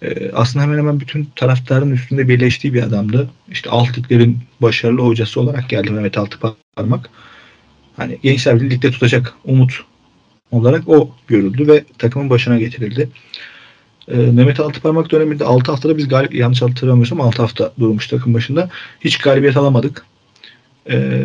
[0.01, 3.29] e, aslında hemen hemen bütün taraftarın üstünde birleştiği bir adamdı.
[3.51, 7.09] İşte Altlıkların başarılı hocası olarak geldi Mehmet Altıparmak.
[7.97, 9.83] Hani Gençler ligde tutacak umut
[10.51, 13.09] olarak o görüldü ve takımın başına getirildi.
[14.07, 18.69] E, Mehmet Altıparmak döneminde 6 haftada biz galip yanlış hatırlamıyorsam 6 hafta durmuş takım başında.
[19.01, 20.05] Hiç galibiyet alamadık.
[20.89, 21.21] E,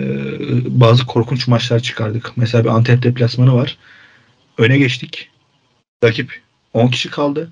[0.67, 2.33] bazı korkunç maçlar çıkardık.
[2.37, 3.79] Mesela bir Antep deplasmanı var.
[4.59, 5.31] Öne geçtik.
[6.05, 6.41] Rakip
[6.73, 7.51] 10 kişi kaldı.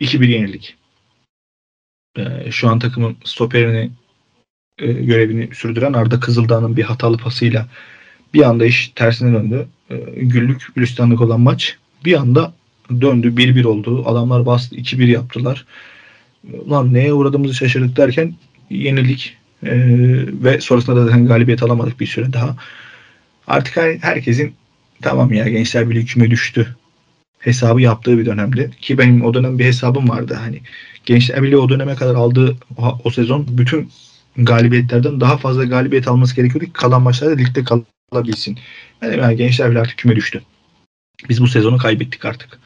[0.00, 0.76] 2-1 yenildik.
[2.16, 3.90] E, şu an takımın stoperini
[4.78, 7.68] e, görevini sürdüren Arda Kızıldağ'ın bir hatalı pasıyla
[8.34, 9.68] bir anda iş tersine döndü.
[9.90, 12.54] E, güllük gülistanlık olan maç bir anda
[13.00, 13.36] döndü.
[13.36, 14.04] 1-1 oldu.
[14.06, 14.76] Adamlar bastı.
[14.76, 15.66] 2-1 yaptılar.
[16.70, 18.34] Lan neye uğradığımızı şaşırdık derken
[18.70, 19.36] yenildik.
[19.66, 19.70] Ee,
[20.44, 22.56] ve sonrasında da zaten galibiyet alamadık bir süre daha.
[23.46, 24.54] Artık herkesin
[25.02, 26.76] tamam ya Gençler Birliği küme düştü
[27.38, 28.70] hesabı yaptığı bir dönemdi.
[28.80, 30.38] Ki benim o dönem bir hesabım vardı.
[30.40, 30.60] Hani
[31.06, 33.90] Gençler Birliği o döneme kadar aldığı o, o sezon bütün
[34.36, 38.58] galibiyetlerden daha fazla galibiyet alması gerekiyordu ki kalan maçlarda ligde kalabilsin.
[39.02, 40.42] Yani, yani Gençler Birliği artık küme düştü.
[41.28, 42.58] Biz bu sezonu kaybettik artık.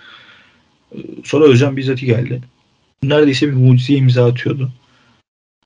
[1.24, 2.42] Sonra Özcan Bizzati geldi.
[3.02, 4.72] Neredeyse bir mucize imza atıyordu.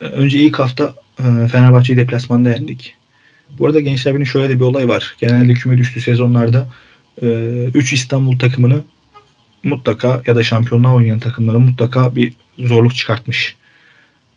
[0.01, 2.95] Önce ilk hafta e, Fenerbahçe'yi deplasmanda yendik.
[3.59, 5.17] Bu arada Gençler Birliği'nin şöyle de bir olay var.
[5.21, 6.69] Genelde küme düştüğü sezonlarda
[7.23, 8.83] 3 e, İstanbul takımını
[9.63, 13.57] mutlaka ya da şampiyonluğa oynayan takımlara mutlaka bir zorluk çıkartmış.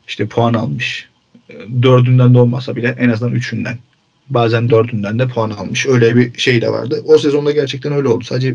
[0.07, 1.09] İşte puan almış.
[1.49, 3.77] E, dördünden de olmasa bile en azından üçünden.
[4.29, 5.85] Bazen dördünden de puan almış.
[5.85, 7.03] Öyle bir şey de vardı.
[7.05, 8.23] O sezonda gerçekten öyle oldu.
[8.23, 8.53] Sadece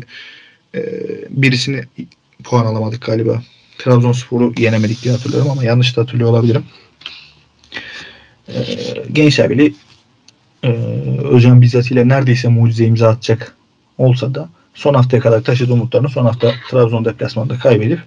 [0.75, 0.81] e,
[1.29, 1.83] birisini
[2.43, 3.41] puan alamadık galiba.
[3.77, 6.63] Trabzonspor'u yenemedik diye hatırlıyorum ama yanlış da hatırlıyor olabilirim.
[8.47, 8.53] E,
[9.11, 9.75] Gençler Birliği
[10.63, 10.69] e,
[11.23, 13.55] Özcan Bizzat ile neredeyse mucize imza atacak
[13.97, 17.99] olsa da son haftaya kadar taşıdığı umutlarını son hafta Trabzon deplasmanında kaybedip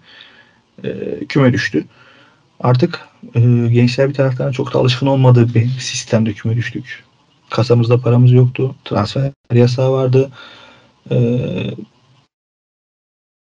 [0.84, 0.90] e,
[1.28, 1.84] küme düştü.
[2.60, 3.00] Artık
[3.34, 3.40] e,
[3.72, 7.04] gençler bir taraftan çok da alışkın olmadığı bir sistemde küme düştük.
[7.52, 8.74] Kasamızda paramız yoktu.
[8.84, 10.30] Transfer yasağı vardı.
[11.10, 11.16] E,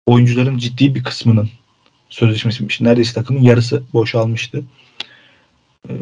[0.06, 1.48] oyuncuların ciddi bir kısmının
[2.10, 2.80] sözleşmesi bitmiş.
[2.80, 4.64] Neredeyse takımın yarısı boşalmıştı.
[5.88, 5.92] E,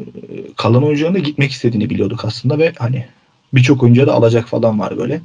[0.57, 3.07] kalan oyuncuların da gitmek istediğini biliyorduk aslında ve hani
[3.55, 5.21] birçok oyuncuya da alacak falan var böyle.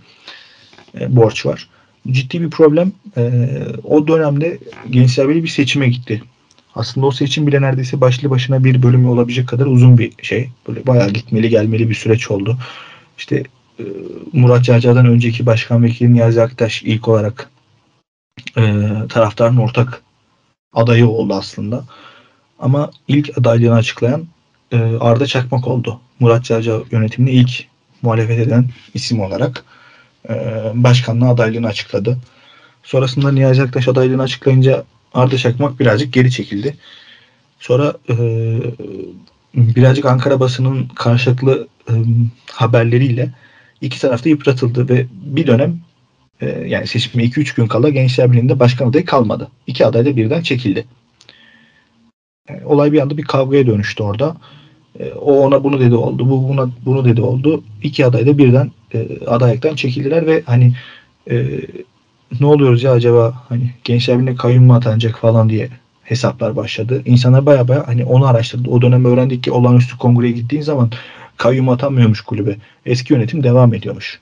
[1.00, 1.70] E, borç var.
[2.12, 2.92] Ciddi bir problem.
[3.18, 3.42] E,
[3.84, 6.24] o dönemde Gençler Birliği bir seçime gitti.
[6.80, 10.50] Aslında o seçim bile neredeyse başlı başına bir bölümü olabilecek kadar uzun bir şey.
[10.68, 12.58] Böyle bayağı gitmeli gelmeli bir süreç oldu.
[13.18, 13.44] İşte
[13.80, 13.84] e,
[14.34, 17.50] Murat Cağca'dan önceki başkan vekili Niyazi Aktaş ilk olarak
[18.58, 20.02] e, taraftarın ortak
[20.74, 21.84] adayı oldu aslında.
[22.60, 24.28] Ama ilk adaylığını açıklayan
[24.72, 26.00] e, Arda Çakmak oldu.
[26.20, 27.66] Murat Cağca yönetimini ilk
[28.02, 29.64] muhalefet eden isim olarak
[30.30, 30.34] e,
[30.74, 32.18] başkanlığa adaylığını açıkladı.
[32.84, 36.78] Sonrasında Niyazi Aktaş adaylığını açıklayınca Arda Çakmak birazcık geri çekildi.
[37.60, 38.16] Sonra e,
[39.56, 41.94] birazcık Ankara basının karşılıklı e,
[42.52, 43.32] haberleriyle
[43.82, 45.80] iki tarafta yıpratıldı ve bir dönem
[46.42, 49.48] e, yani seçime 2-3 gün kala Gençler Birliği'nde başkan adayı kalmadı.
[49.68, 50.86] İki aday da birden çekildi.
[52.50, 54.38] Yani olay bir anda bir kavgaya dönüştü orada.
[55.00, 57.64] E, o ona bunu dedi oldu, bu buna bunu dedi oldu.
[57.84, 60.74] İki aday da birden e, adaylıktan çekildiler ve hani
[61.30, 61.60] e,
[62.40, 65.70] ne oluyoruz ya acaba hani Gençler Birliği'ne kayyum mu atanacak falan diye
[66.04, 67.02] hesaplar başladı.
[67.06, 68.70] İnsanlar baya baya hani onu araştırdı.
[68.70, 70.92] O dönem öğrendik ki olağanüstü kongreye gittiğin zaman
[71.38, 72.56] kayyum atanmıyormuş kulübe.
[72.86, 74.20] Eski yönetim devam ediyormuş.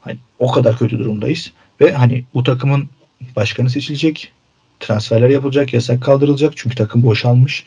[0.00, 1.52] Hani o kadar kötü durumdayız.
[1.80, 2.88] Ve hani bu takımın
[3.36, 4.32] başkanı seçilecek.
[4.80, 5.74] Transferler yapılacak.
[5.74, 6.52] Yasak kaldırılacak.
[6.56, 7.64] Çünkü takım boşalmış.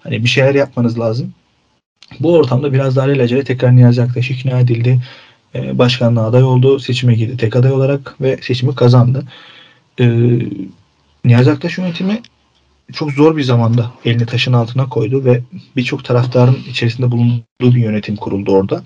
[0.00, 1.34] Hani bir şeyler yapmanız lazım.
[2.20, 5.00] Bu ortamda biraz daha alelacele tekrar Niyazi Aktaş ikna edildi.
[5.54, 6.78] Ee, başkanlığa aday oldu.
[6.78, 9.24] Seçime girdi tek aday olarak ve seçimi kazandı.
[10.00, 10.38] Ee,
[11.24, 12.22] Niyazi Aktaş yönetimi
[12.92, 15.42] çok zor bir zamanda elini taşın altına koydu ve
[15.76, 18.82] birçok taraftarın içerisinde bulunduğu bir yönetim kuruldu orada.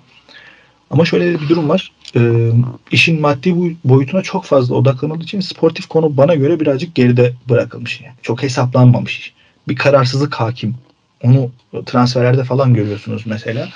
[0.91, 1.93] Ama şöyle bir durum var.
[2.17, 2.51] E,
[2.91, 8.01] işin maddi boyutuna çok fazla odaklanıldığı için sportif konu bana göre birazcık geride bırakılmış.
[8.01, 8.15] Yani.
[8.23, 9.33] Çok hesaplanmamış.
[9.69, 10.75] Bir kararsızlık hakim.
[11.23, 11.51] Onu
[11.87, 13.69] transferlerde falan görüyorsunuz mesela.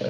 [0.00, 0.04] E,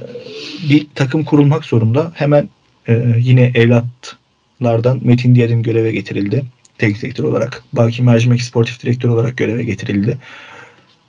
[0.68, 2.12] bir takım kurulmak zorunda.
[2.14, 2.48] Hemen
[2.88, 6.44] e, yine evlatlardan Metin Diyar'ın göreve getirildi.
[6.78, 7.62] Teknik direktör olarak.
[7.72, 10.18] Baki Mercimek sportif direktör olarak göreve getirildi.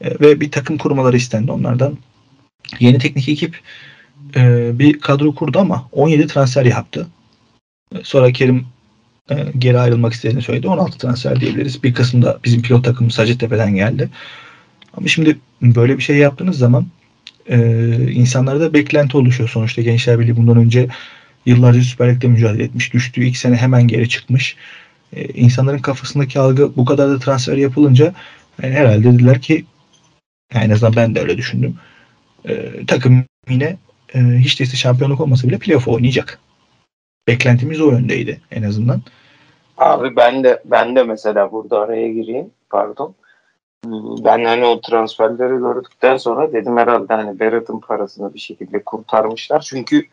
[0.02, 1.98] E, ve bir takım kurmaları istendi onlardan.
[2.80, 3.60] Yeni teknik ekip
[4.36, 7.08] e, bir kadro kurdu ama 17 transfer yaptı.
[8.04, 8.66] Sonra Kerim
[9.32, 10.68] e, geri ayrılmak istediğini söyledi.
[10.68, 11.84] 16 transfer diyebiliriz.
[11.84, 14.10] Bir kısım da bizim pilot takımımız Hacettepe'den geldi.
[14.98, 16.88] Ama şimdi böyle bir şey yaptığınız zaman
[17.50, 17.58] e,
[18.12, 19.50] insanlarda beklenti oluşuyor.
[19.50, 20.88] Sonuçta Gençler Birliği bundan önce
[21.46, 22.94] yıllarca Süper Lig'de mücadele etmiş.
[22.94, 24.56] Düştüğü ilk sene hemen geri çıkmış.
[25.14, 28.14] E, insanların kafasındaki algı bu kadar da transfer yapılınca
[28.64, 29.66] Yani herhalde dediler ki
[30.54, 31.76] yani en azından ben de öyle düşündüm.
[32.50, 33.78] Ee, takım yine
[34.16, 36.40] e, hiç değilse şampiyonluk olmasa bile playoff oynayacak.
[37.28, 39.02] Beklentimiz o yöndeydi en azından.
[39.78, 42.50] Abi ben de ben de mesela burada araya gireyim.
[42.70, 43.16] Pardon.
[44.24, 49.62] Ben hani o transferleri gördükten sonra dedim herhalde hani Berat'ın parasını bir şekilde kurtarmışlar.
[49.62, 50.06] Çünkü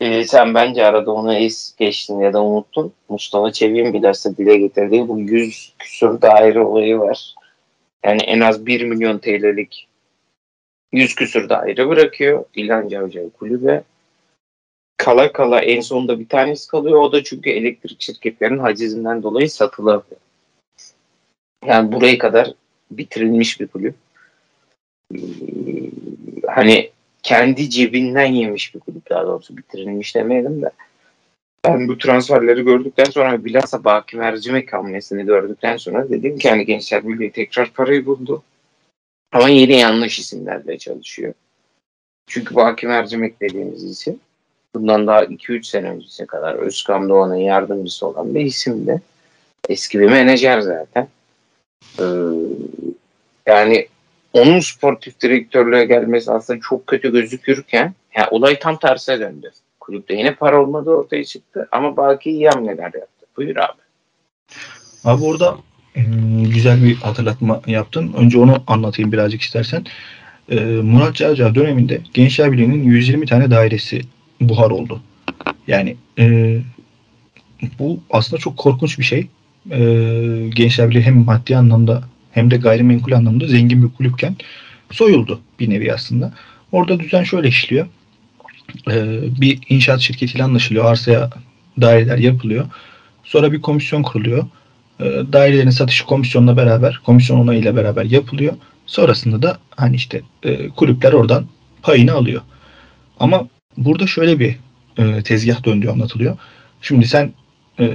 [0.00, 2.92] e, sen bence arada onu es geçtin ya da unuttun.
[3.08, 7.34] Mustafa Çevik'in bilhassa dile getirdiği bu 100 küsur daire olayı var.
[8.04, 9.88] Yani en az 1 milyon TL'lik
[10.92, 13.82] 100 küsur daire bırakıyor İlhan Cavcav kulübe.
[14.96, 17.00] Kala kala en sonunda bir tanesi kalıyor.
[17.00, 20.20] O da çünkü elektrik şirketlerinin hacizinden dolayı satılamıyor.
[21.66, 22.52] Yani buraya kadar
[22.90, 23.94] bitirilmiş bir kulüp.
[25.14, 25.18] Ee,
[26.46, 26.90] hani
[27.22, 30.70] kendi cebinden yemiş bir kulüp daha doğrusu bitirilmiş demeyelim de.
[31.64, 37.08] Ben bu transferleri gördükten sonra bilhassa Baki Mercimek hamlesini gördükten sonra dedim ki hani Gençler
[37.08, 38.42] Birliği tekrar parayı buldu.
[39.32, 41.34] Ama yine yanlış isimlerle çalışıyor.
[42.26, 44.20] Çünkü Baki Mercimek dediğimiz isim
[44.74, 49.02] bundan daha 2-3 sene öncesine kadar Özkan Doğan'ın yardımcısı olan bir isimdi.
[49.68, 51.08] Eski bir menajer zaten.
[51.98, 52.04] Ee,
[53.46, 53.88] yani
[54.32, 59.50] onun sportif direktörlüğe gelmesi aslında çok kötü gözükürken yani olay tam tersine döndü.
[59.80, 63.26] Kulüpte yine para olmadığı ortaya çıktı ama Baki iyi hamleler yaptı.
[63.36, 63.82] Buyur abi.
[65.04, 65.56] Abi orada
[66.54, 68.12] güzel bir hatırlatma yaptın.
[68.16, 69.84] Önce onu anlatayım birazcık istersen.
[70.82, 74.00] Murat Cavcav döneminde Gençler Birliği'nin 120 tane dairesi
[74.40, 75.00] buhar oldu.
[75.66, 76.56] Yani e,
[77.78, 79.28] bu aslında çok korkunç bir şey.
[79.70, 79.78] E,
[80.54, 84.36] Gençler Birliği hem maddi anlamda hem de gayrimenkul anlamda zengin bir kulüpken
[84.90, 86.32] soyuldu bir nevi aslında.
[86.72, 87.86] Orada düzen şöyle işliyor.
[88.90, 90.84] E, bir inşaat şirketiyle anlaşılıyor.
[90.84, 91.30] Arsaya
[91.80, 92.66] daireler yapılıyor.
[93.24, 94.46] Sonra bir komisyon kuruluyor.
[95.00, 98.54] E, dairelerin satışı komisyonla beraber, komisyon onayıyla beraber yapılıyor.
[98.86, 101.46] Sonrasında da hani işte e, kulüpler oradan
[101.82, 102.42] payını alıyor.
[103.20, 104.56] Ama burada şöyle bir
[104.98, 106.36] e, tezgah döndüğü anlatılıyor.
[106.82, 107.32] Şimdi sen
[107.80, 107.86] e,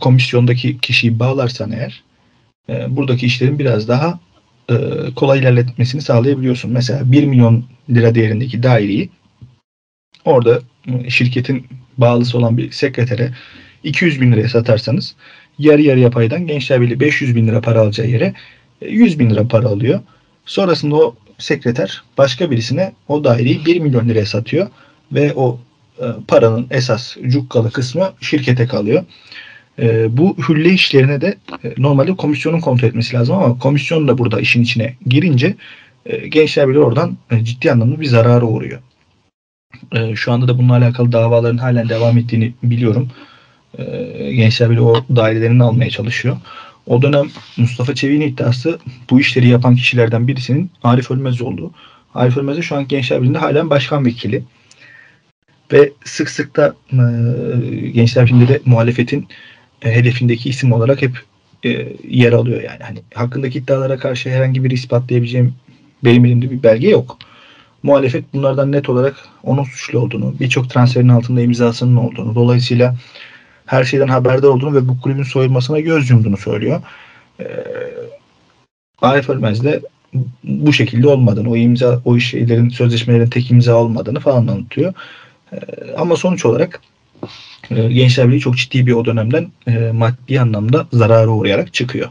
[0.00, 2.02] komisyondaki kişiyi bağlarsan eğer
[2.68, 4.18] e, buradaki işlerin biraz daha
[4.70, 4.74] e,
[5.16, 6.70] kolay ilerletmesini sağlayabiliyorsun.
[6.70, 9.10] Mesela 1 milyon lira değerindeki daireyi
[10.24, 11.66] orada e, şirketin
[11.98, 13.32] bağlısı olan bir sekretere
[13.84, 15.14] 200 bin liraya satarsanız
[15.58, 18.34] yarı yarıya paydan Gençler Birliği 500 bin lira para alacağı yere
[18.80, 20.00] 100 e, bin lira para alıyor.
[20.46, 24.68] Sonrasında o sekreter başka birisine o daireyi 1 milyon liraya satıyor
[25.12, 25.60] ve o
[26.28, 29.04] paranın esas cukkalı kısmı şirkete kalıyor.
[29.78, 34.40] E, bu hülle işlerine de e, normalde komisyonun kontrol etmesi lazım ama komisyon da burada
[34.40, 35.56] işin içine girince
[36.06, 38.80] e, gençler bile oradan e, ciddi anlamda bir zarara uğruyor.
[39.92, 43.08] E, şu anda da bununla alakalı davaların halen devam ettiğini biliyorum.
[43.78, 43.84] E,
[44.32, 46.36] gençler bile o dairelerini almaya çalışıyor.
[46.86, 48.78] O dönem Mustafa Çevik'in iddiası
[49.10, 51.70] bu işleri yapan kişilerden birisinin Arif Ölmez oldu.
[52.14, 54.42] Arif Ölmez de şu an Gençler Birliği'nde halen başkan vekili.
[55.72, 56.96] Ve sık sık da e,
[57.88, 59.28] Gençler Birliği'nde de muhalefetin
[59.82, 61.22] e, hedefindeki isim olarak hep
[61.64, 61.68] e,
[62.08, 62.82] yer alıyor yani.
[62.82, 65.54] Hani hakkındaki iddialara karşı herhangi bir ispatlayabileceğim
[66.04, 67.18] benim elimde bir belge yok.
[67.82, 72.94] Muhalefet bunlardan net olarak onun suçlu olduğunu, birçok transferin altında imzasının olduğunu, dolayısıyla
[73.66, 76.82] her şeyden haberdar olduğunu ve bu kulübün soyulmasına göz yumduğunu söylüyor.
[77.40, 77.44] Ee,
[79.02, 79.80] Arif Ölmez de
[80.44, 84.94] bu şekilde olmadığını, o imza, o şeylerin, sözleşmelerin tek imza olmadığını falan anlatıyor.
[85.52, 85.56] Ee,
[85.96, 86.80] ama sonuç olarak
[87.70, 92.08] e, Gençler Birliği çok ciddi bir o dönemden e, maddi anlamda zarara uğrayarak çıkıyor.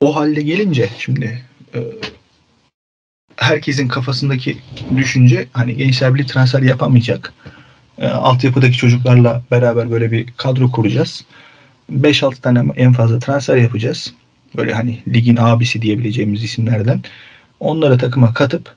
[0.00, 1.78] O halde gelince şimdi e,
[3.36, 4.58] herkesin kafasındaki
[4.96, 7.32] düşünce hani Gençler Birliği transfer yapamayacak.
[8.02, 11.24] Altyapıdaki çocuklarla beraber böyle bir kadro kuracağız.
[11.92, 14.14] 5-6 tane en fazla transfer yapacağız.
[14.56, 17.02] Böyle hani ligin abisi diyebileceğimiz isimlerden.
[17.60, 18.76] Onları takıma katıp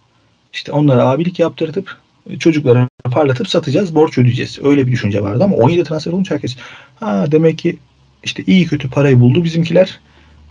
[0.53, 2.00] işte onlara abilik yaptırtıp
[2.39, 4.59] çocuklara parlatıp satacağız, borç ödeyeceğiz.
[4.63, 6.55] Öyle bir düşünce vardı ama 17 transfer olunca herkes
[6.95, 7.77] ha demek ki
[8.23, 9.99] işte iyi kötü parayı buldu bizimkiler.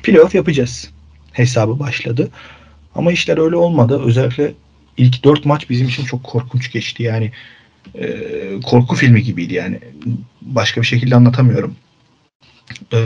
[0.03, 0.91] Playoff yapacağız
[1.33, 2.31] hesabı başladı.
[2.95, 4.03] Ama işler öyle olmadı.
[4.05, 4.55] Özellikle
[4.97, 7.03] ilk 4 maç bizim için çok korkunç geçti.
[7.03, 7.33] Yani
[7.95, 8.17] e,
[8.65, 9.79] korku filmi gibiydi yani.
[10.43, 11.77] Başka bir şekilde anlatamıyorum.
[12.93, 12.99] E,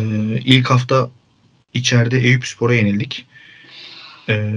[0.45, 1.11] ilk hafta
[1.75, 3.27] içeride Eyüp Spor'a yenildik.
[4.29, 4.53] E,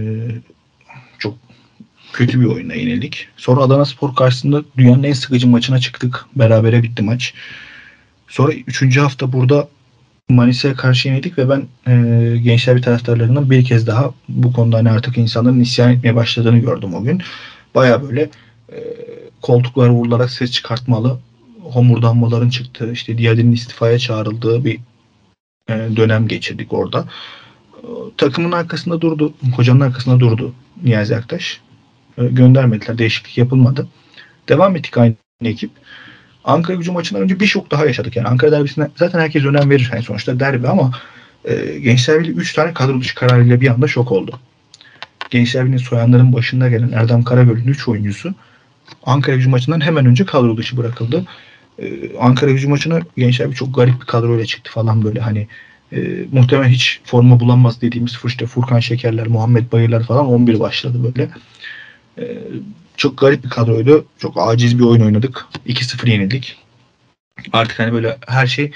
[2.13, 3.27] kötü bir oyuna yenildik.
[3.37, 6.25] Sonra Adana Spor karşısında dünyanın en sıkıcı maçına çıktık.
[6.35, 7.33] Berabere bitti maç.
[8.27, 8.97] Sonra 3.
[8.97, 9.67] hafta burada
[10.29, 14.89] Manisa'ya karşı yenildik ve ben e, gençler bir taraftarlarından bir kez daha bu konuda hani
[14.89, 17.21] artık insanların isyan etmeye başladığını gördüm o gün.
[17.75, 18.29] Baya böyle
[18.71, 18.77] e,
[19.41, 21.19] koltuklara vurularak ses çıkartmalı,
[21.63, 24.79] homurdanmaların çıktığı, işte Diyadin'in istifaya çağrıldığı bir
[25.69, 27.05] e, dönem geçirdik orada.
[28.17, 29.33] takımın arkasında durdu.
[29.55, 31.61] Hocanın arkasında durdu Niyazi Aktaş.
[32.17, 32.97] E, göndermediler.
[32.97, 33.87] Değişiklik yapılmadı.
[34.49, 35.71] Devam ettik aynı ekip.
[36.43, 38.15] Ankara gücü maçından önce bir şok daha yaşadık.
[38.15, 39.89] Yani Ankara derbisine zaten herkes önem verir.
[39.93, 40.91] Yani sonuçta derbi ama
[41.45, 44.39] e, Gençler Birliği 3 tane kadro dışı kararıyla bir anda şok oldu.
[45.29, 48.33] Gençler Birliği'nin soyanların başında gelen Erdem Karagöl'ün 3 oyuncusu
[49.03, 51.25] Ankara gücü maçından hemen önce kadro dışı bırakıldı.
[51.79, 55.47] Ee, Ankara gücü maçına Gençler bir çok garip bir kadroyla çıktı falan böyle hani
[55.91, 55.97] e,
[56.31, 61.29] muhtemelen hiç forma bulamaz dediğimiz işte Furkan Şekerler, Muhammed Bayırlar falan 11 başladı böyle.
[62.19, 62.37] E,
[62.97, 64.05] çok garip bir kadroydu.
[64.17, 65.45] Çok aciz bir oyun oynadık.
[65.67, 66.57] 2-0 yenildik.
[67.53, 68.71] Artık hani böyle her şey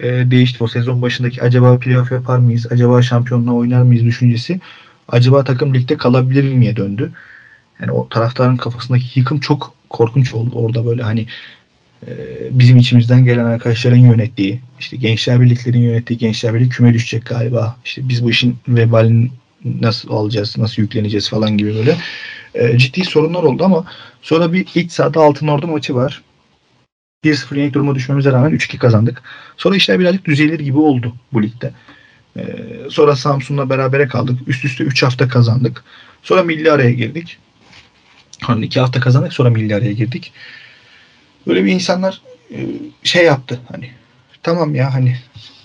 [0.00, 0.64] e, değişti.
[0.64, 2.66] O sezon başındaki acaba playoff yapar mıyız?
[2.72, 4.60] Acaba şampiyonluğa oynar mıyız düşüncesi.
[5.08, 7.12] Acaba takım ligde kalabilir miye döndü.
[7.80, 10.50] Yani o taraftarın kafasındaki yıkım çok korkunç oldu.
[10.54, 11.26] Orada böyle hani
[12.06, 12.10] e,
[12.50, 17.76] bizim içimizden gelen arkadaşların yönettiği, işte gençler birliklerin yönettiği gençler birlik küme düşecek galiba.
[17.84, 19.30] İşte biz bu işin vebalini
[19.64, 21.96] nasıl alacağız, nasıl yükleneceğiz falan gibi böyle
[22.54, 23.84] e, ciddi sorunlar oldu ama
[24.22, 26.22] sonra bir iç sahada Altın Ordu maçı var.
[27.24, 29.22] 1-0 yenik duruma düşmemize rağmen 3-2 kazandık.
[29.56, 31.72] Sonra işler birazcık düzelir gibi oldu bu ligde.
[32.36, 32.42] Ee,
[32.90, 34.38] sonra Samsun'la berabere kaldık.
[34.46, 35.84] Üst üste 3 hafta kazandık.
[36.22, 37.38] Sonra milli araya girdik.
[38.42, 40.32] Hani 2 hafta kazandık sonra milli araya girdik.
[41.46, 42.66] Böyle bir insanlar e,
[43.02, 43.90] şey yaptı hani
[44.42, 45.16] tamam ya hani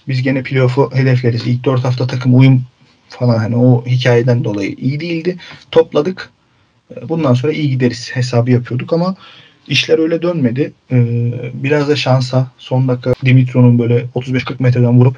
[0.08, 1.48] biz gene playoff'u hedefleriz.
[1.48, 2.66] İlk 4 hafta takım uyum
[3.20, 5.38] falan hani o hikayeden dolayı iyi değildi.
[5.72, 6.30] Topladık.
[6.96, 9.16] E, bundan sonra iyi gideriz hesabı yapıyorduk ama
[9.68, 10.74] işler öyle dönmedi.
[10.92, 15.18] Ee, biraz da şansa son dakika Dimitro'nun böyle 35-40 metreden vurup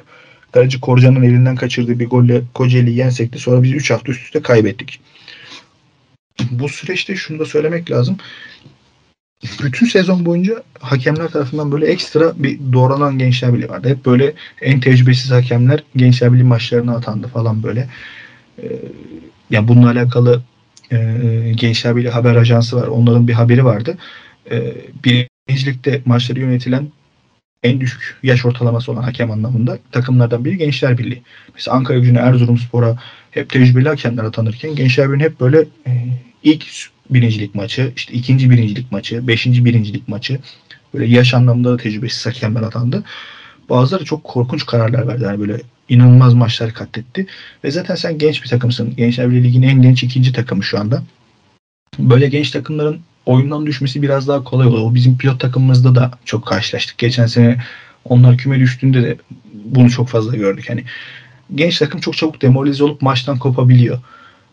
[0.52, 3.38] Kaleci Korcan'ın elinden kaçırdığı bir golle Kocaeli'yi yensekti.
[3.38, 5.00] Sonra biz 3 hafta üst üste kaybettik.
[6.50, 8.16] Bu süreçte şunu da söylemek lazım.
[9.62, 13.88] Bütün sezon boyunca hakemler tarafından böyle ekstra bir doğranan Gençler Birliği vardı.
[13.88, 17.88] Hep böyle en tecrübesiz hakemler Gençler Birliği maçlarına atandı falan böyle.
[18.62, 18.66] Ee,
[19.50, 20.42] yani bununla alakalı
[20.92, 20.96] e,
[21.56, 22.86] Gençler Birliği haber ajansı var.
[22.86, 23.98] Onların bir haberi vardı.
[24.50, 26.88] E, birincilikte maçları yönetilen
[27.62, 31.22] en düşük yaş ortalaması olan hakem anlamında takımlardan biri Gençler Birliği.
[31.54, 32.98] Mesela Ankara Gücü'ne, Erzurumspor'a
[33.30, 35.92] hep tecrübeli hakemler atanırken Gençler Birliği hep böyle e,
[36.42, 36.64] ilk
[37.10, 40.38] birincilik maçı, işte ikinci birincilik maçı, beşinci birincilik maçı
[40.94, 43.04] böyle yaş anlamında da tecrübesiz hakemler atandı.
[43.70, 45.24] Bazıları çok korkunç kararlar verdi.
[45.24, 47.26] Yani böyle inanılmaz maçlar katletti.
[47.64, 48.96] Ve zaten sen genç bir takımsın.
[48.96, 51.02] Gençler Birliği Ligi'nin en genç ikinci takımı şu anda.
[51.98, 54.82] Böyle genç takımların oyundan düşmesi biraz daha kolay oluyor.
[54.82, 56.98] O bizim pilot takımımızda da çok karşılaştık.
[56.98, 57.62] Geçen sene
[58.04, 59.16] onlar küme düştüğünde de
[59.64, 60.70] bunu çok fazla gördük.
[60.70, 60.84] Hani
[61.54, 63.98] genç takım çok çabuk demoralize olup maçtan kopabiliyor.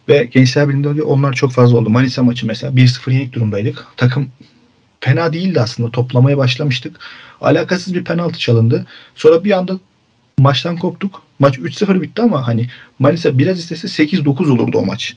[0.09, 1.89] Ve Gençler Birliği'nde onlar çok fazla oldu.
[1.89, 3.85] Manisa maçı mesela 1-0 yenik durumdaydık.
[3.97, 4.29] Takım
[4.99, 5.91] fena değildi aslında.
[5.91, 6.99] Toplamaya başlamıştık.
[7.41, 8.85] Alakasız bir penaltı çalındı.
[9.15, 9.79] Sonra bir anda
[10.39, 11.21] maçtan koptuk.
[11.39, 15.15] Maç 3-0 bitti ama hani Manisa biraz istese 8-9 olurdu o maç.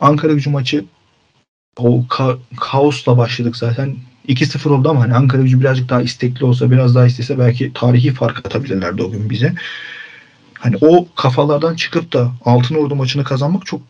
[0.00, 0.84] Ankara gücü maçı
[1.76, 3.96] o ka- kaosla başladık zaten.
[4.28, 8.12] 2-0 oldu ama hani Ankara gücü birazcık daha istekli olsa, biraz daha istese belki tarihi
[8.12, 9.54] fark atabilirlerdi o gün bize.
[10.58, 13.80] Hani o kafalardan çıkıp da Altın Ordu maçını kazanmak çok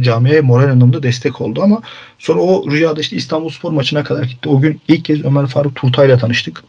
[0.00, 1.82] camiye moral anlamda destek oldu ama
[2.18, 4.48] sonra o rüyada işte İstanbul Spor maçına kadar gitti.
[4.48, 6.64] O gün ilk kez Ömer Faruk Turtay'la tanıştık.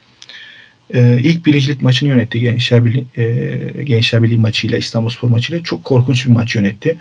[0.94, 5.64] Ee, ilk birincilik maçını yönetti Gençler Birliği, e, Gençler Birliği maçıyla İstanbul Spor maçıyla.
[5.64, 6.98] Çok korkunç bir maç yönetti.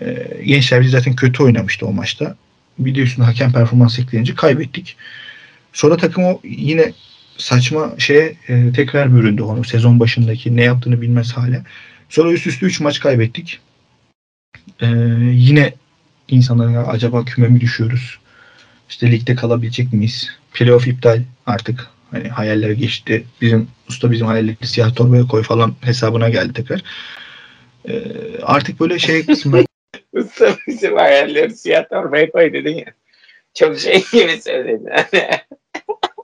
[0.00, 2.36] Ee, Gençler Birliği zaten kötü oynamıştı o maçta
[2.78, 4.96] biliyorsun hakem performans ekleyince kaybettik.
[5.72, 6.92] Sonra takım o yine
[7.38, 11.62] saçma şeye e, tekrar büründü onu sezon başındaki ne yaptığını bilmez hale.
[12.08, 13.60] Sonra üst üste 3 maç kaybettik.
[14.80, 14.86] E,
[15.32, 15.74] yine
[16.28, 18.18] insanların acaba küme mi düşüyoruz?
[18.88, 20.30] İşte ligde kalabilecek miyiz?
[20.52, 21.88] Playoff iptal artık.
[22.10, 23.24] Hani hayaller geçti.
[23.40, 26.82] Bizim usta bizim hayalleri siyah torbaya koy falan hesabına geldi tekrar.
[27.88, 28.02] E,
[28.42, 29.64] artık böyle şey kısmı
[30.12, 32.92] Usta bizim hayalleri siyah torbaya koy dedin ya.
[33.54, 34.88] Çok şey gibi söyledin.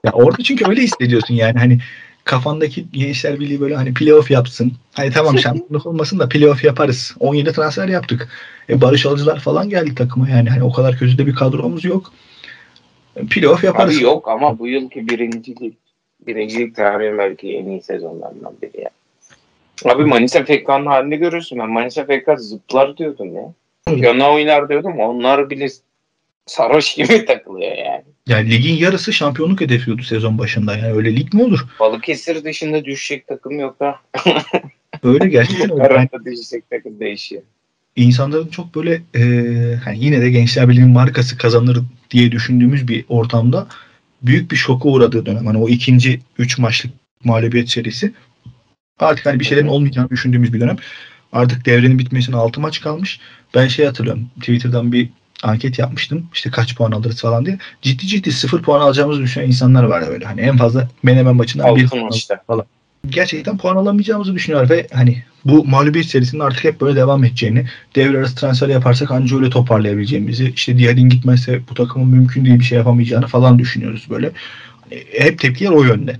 [0.05, 1.79] ya orada çünkü öyle hissediyorsun yani hani
[2.23, 4.73] kafandaki gençler birliği böyle hani playoff yapsın.
[4.93, 7.15] Hani tamam şampiyonluk olmasın da playoff yaparız.
[7.19, 8.29] 17 transfer yaptık.
[8.69, 10.49] E, Barış Alıcılar falan geldi takıma yani.
[10.49, 12.13] Hani o kadar kötü de bir kadromuz yok.
[13.15, 13.97] E, playoff yaparız.
[13.97, 15.77] Abi yok ama bu yılki birincilik
[16.27, 18.89] birincilik tarihi belki en iyi sezonlarından biri ya.
[19.85, 21.59] Abi Manisa Fekkan'ın halini görürsün.
[21.59, 23.53] Ben Manisa Fekkan zıplar diyordum ya.
[23.95, 24.99] Yana oynar diyordum.
[24.99, 25.67] Onlar bile
[26.45, 28.03] sarhoş gibi takılıyor yani.
[28.27, 30.77] Yani ligin yarısı şampiyonluk hedefliyordu sezon başında.
[30.77, 31.59] Yani öyle lig mi olur?
[31.79, 33.99] Balıkesir dışında düşecek takım yok ha.
[35.03, 35.87] öyle gerçekten öyle.
[35.87, 37.41] Karanta düşecek takım değişiyor.
[37.95, 39.21] İnsanların çok böyle e,
[39.75, 41.77] hani yine de Gençler Birliği'nin markası kazanır
[42.11, 43.67] diye düşündüğümüz bir ortamda
[44.21, 45.45] büyük bir şoka uğradığı dönem.
[45.45, 46.91] Hani o ikinci üç maçlık
[47.23, 48.13] mağlubiyet serisi
[48.99, 50.77] artık hani bir şeylerin olmayacağını düşündüğümüz bir dönem.
[51.31, 53.19] Artık devrenin bitmesine 6 maç kalmış.
[53.55, 54.29] Ben şey hatırlıyorum.
[54.39, 55.09] Twitter'dan bir
[55.43, 56.25] anket yapmıştım.
[56.33, 57.57] İşte kaç puan alırız falan diye.
[57.81, 60.25] Ciddi ciddi 0 puan alacağımızı düşünen insanlar var böyle.
[60.25, 62.41] Hani en fazla Menemen maçından 1 puan maçta.
[62.47, 62.65] falan.
[63.09, 67.65] Gerçekten puan alamayacağımızı düşünüyor ve hani bu mağlubiyet serisinin artık hep böyle devam edeceğini,
[67.95, 72.65] devre arası transfer yaparsak anca öyle toparlayabileceğimizi, işte Dialin gitmezse bu takımın mümkün değil bir
[72.65, 74.31] şey yapamayacağını falan düşünüyoruz böyle.
[74.81, 76.15] Hani hep tepkiler o yönde.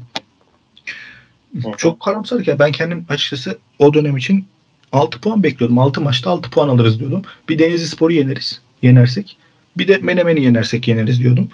[1.77, 2.59] Çok karamsarlık ya.
[2.59, 4.45] Ben kendim açıkçası o dönem için
[4.91, 5.79] 6 puan bekliyordum.
[5.79, 7.21] 6 maçta 6 puan alırız diyordum.
[7.49, 8.61] Bir Denizli Spor'u yeneriz.
[8.81, 9.37] Yenersek.
[9.77, 11.49] Bir de Menemen'i yenersek yeneriz diyordum.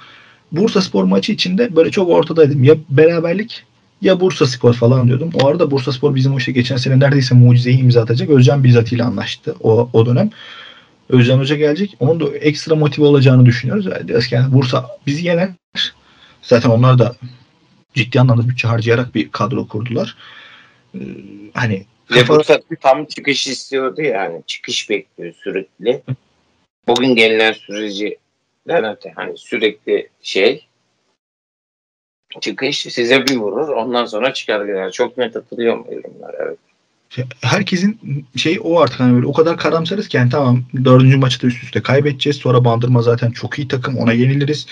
[0.51, 2.63] Bursa Spor maçı içinde böyle çok ortadaydım.
[2.63, 3.63] Ya beraberlik
[4.01, 5.31] ya Bursa Spor falan diyordum.
[5.33, 8.29] O arada Bursa Spor bizim o işte geçen sene neredeyse mucizeyi imza atacak.
[8.29, 10.29] Özcan bizzat ile anlaştı o, o dönem.
[11.09, 11.95] Özcan Hoca gelecek.
[11.99, 13.87] Onun da ekstra motive olacağını düşünüyoruz.
[14.31, 15.49] Yani Bursa bizi yener.
[16.41, 17.15] Zaten onlar da
[17.93, 20.15] ciddi anlamda bütçe harcayarak bir kadro kurdular.
[20.95, 20.99] Ee,
[21.53, 22.35] hani kafa...
[22.35, 24.41] Bursa tam çıkış istiyordu yani.
[24.47, 26.01] Çıkış bekliyor sürekli.
[26.87, 28.17] Bugün gelinen süreci
[28.67, 30.67] öte hani sürekli şey
[32.41, 34.91] çıkış size bir vurur ondan sonra çıkar gider.
[34.91, 36.59] Çok net hatırlıyorum yorumlar evet.
[37.15, 37.99] Şey, herkesin
[38.35, 41.63] şey o artık hani böyle o kadar karamsarız ki yani tamam dördüncü maçı da üst
[41.63, 42.37] üste kaybedeceğiz.
[42.37, 44.65] Sonra Bandırma zaten çok iyi takım ona yeniliriz.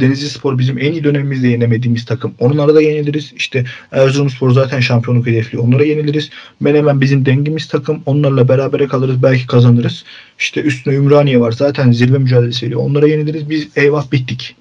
[0.00, 2.34] Denizli Spor bizim en iyi dönemimizde yenemediğimiz takım.
[2.38, 3.32] Onlara da yeniliriz.
[3.36, 5.58] İşte Erzurumspor zaten şampiyonluk hedefli.
[5.58, 6.30] Onlara yeniliriz.
[6.60, 8.02] Menemen bizim dengimiz takım.
[8.06, 9.22] Onlarla berabere kalırız.
[9.22, 10.04] Belki kazanırız.
[10.38, 11.52] İşte üstüne Ümraniye var.
[11.52, 12.80] Zaten zirve mücadelesi veriyor.
[12.80, 13.50] Onlara yeniliriz.
[13.50, 14.56] Biz eyvah bittik.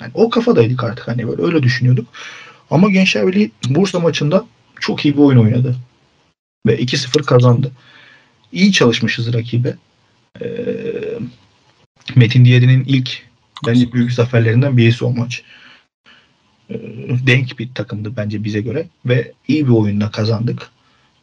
[0.00, 2.06] Yani o kafadaydık artık hani böyle öyle düşünüyorduk.
[2.70, 4.46] Ama Gençler Birliği Bursa maçında
[4.80, 5.76] çok iyi bir oyun oynadı.
[6.66, 7.72] Ve 2-0 kazandı.
[8.52, 9.74] İyi çalışmışız rakibe.
[10.42, 10.46] Ee,
[12.16, 13.22] Metin Diyeri'nin ilk
[13.66, 15.42] bence büyük zaferlerinden birisi o maç.
[16.70, 16.74] Ee,
[17.26, 20.70] denk bir takımdı bence bize göre ve iyi bir oyunda kazandık.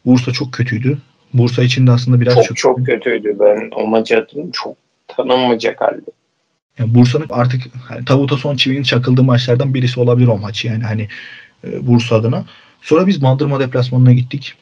[0.06, 0.98] Bursa çok kötüydü.
[1.34, 3.36] Bursa için de aslında biraz çok çok, çok kötüydü.
[3.40, 4.52] Ben o maçı hatırlıyorum.
[4.54, 4.76] Çok
[5.08, 6.10] tanınmayacak halde.
[6.78, 11.08] Yani Bursa'nın artık hani, tavuta son çivinin çakıldığı maçlardan birisi olabilir o maç yani hani
[11.64, 12.44] e, Bursa adına.
[12.82, 14.54] Sonra biz Bandırma deplasmanına gittik.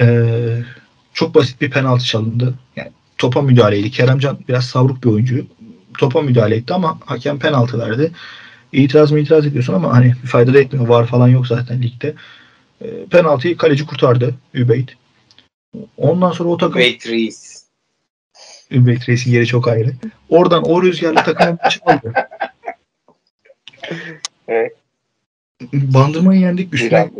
[0.00, 0.62] Ee,
[1.14, 2.54] çok basit bir penaltı çalındı.
[2.76, 3.90] Yani topa müdahaleydi.
[3.90, 5.46] Keremcan biraz savruk bir oyuncu.
[5.98, 8.12] Topa müdahale etti ama hakem penaltı verdi.
[8.72, 10.88] İtiraz mı itiraz ediyorsun ama hani fayda da etmiyor.
[10.88, 12.14] Var falan yok zaten ligde.
[12.80, 14.34] E, penaltıyı kaleci kurtardı.
[14.54, 14.96] Übeyt.
[15.96, 16.80] Ondan sonra o takım...
[16.80, 17.64] Übeyt Reis.
[18.70, 19.92] Übeyt Reis'in yeri çok ayrı.
[20.28, 22.12] Oradan o rüzgarlı takımın maçı aldı.
[24.48, 24.72] Evet.
[25.72, 26.74] Bandırmayı yendik.
[26.74, 27.10] Üstüne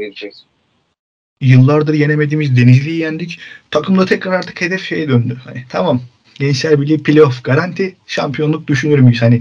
[1.41, 3.39] yıllardır yenemediğimiz Denizli'yi yendik.
[3.71, 5.37] Takımda tekrar artık hedef şeye döndü.
[5.45, 6.01] Hani tamam
[6.39, 9.23] Gençler Birliği playoff garanti şampiyonluk düşünür müyüz?
[9.23, 9.41] Hani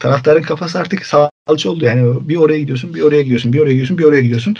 [0.00, 1.84] taraftarın kafası artık salça oldu.
[1.84, 4.56] Yani bir oraya gidiyorsun, bir oraya gidiyorsun, bir oraya gidiyorsun, bir oraya gidiyorsun.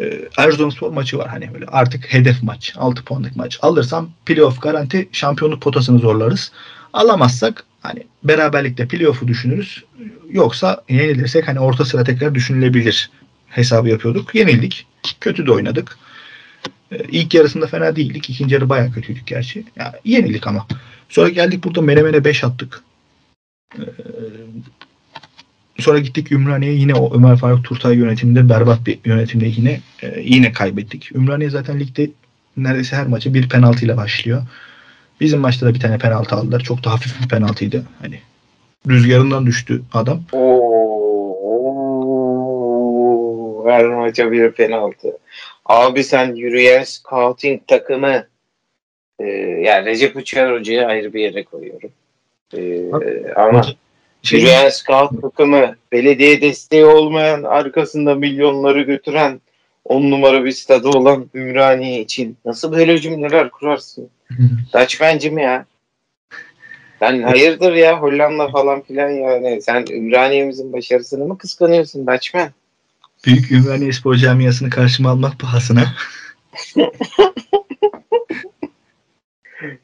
[0.00, 3.58] Ee, Erzurumspor maçı var hani böyle artık hedef maç, 6 puanlık maç.
[3.62, 6.52] Alırsam playoff garanti şampiyonluk potasını zorlarız.
[6.92, 9.84] Alamazsak hani beraberlikte playoff'u düşünürüz.
[10.30, 13.10] Yoksa yenilirsek hani orta sıra tekrar düşünülebilir
[13.48, 14.34] hesabı yapıyorduk.
[14.34, 14.86] Yenildik.
[15.20, 15.98] Kötü de oynadık.
[16.92, 18.30] Ee, ilk yarısında fena değildik.
[18.30, 19.64] İkinci yarı bayağı kötüydük gerçi.
[19.76, 20.66] Yani yenildik ama.
[21.08, 22.82] Sonra geldik burada Menemen'e 5 attık.
[23.78, 23.82] Ee,
[25.78, 30.52] sonra gittik Ümraniye'ye yine o Ömer Faruk Turtay yönetiminde berbat bir yönetimde yine e, yine
[30.52, 31.12] kaybettik.
[31.14, 32.10] Ümraniye zaten ligde
[32.56, 34.42] neredeyse her maçı bir penaltıyla başlıyor.
[35.20, 36.60] Bizim maçta da bir tane penaltı aldılar.
[36.60, 37.84] Çok da hafif bir penaltıydı.
[38.02, 38.20] Hani
[38.88, 40.20] rüzgarından düştü adam.
[40.32, 40.65] Oo,
[43.76, 45.18] her maça bir penaltı.
[45.66, 48.26] Abi sen yürüyen scouting takımı
[49.18, 49.24] e,
[49.62, 51.90] yani Recep Uçar Hoca'yı ayrı bir yere koyuyorum.
[52.56, 52.92] E,
[53.36, 53.62] ama
[54.22, 59.40] şey, yürüyen scout takımı belediye desteği olmayan arkasında milyonları götüren
[59.84, 64.10] on numara bir stadı olan Ümraniye için nasıl böyle cümleler kurarsın?
[64.74, 65.66] Dutchman'cı mı ya?
[66.98, 69.62] Sen hayırdır ya Hollanda falan filan yani.
[69.62, 72.50] Sen Ümraniye'mizin başarısını mı kıskanıyorsun Dutchman?
[73.26, 75.94] Büyük Ümraniye Spor Camiası'nı karşıma almak pahasına.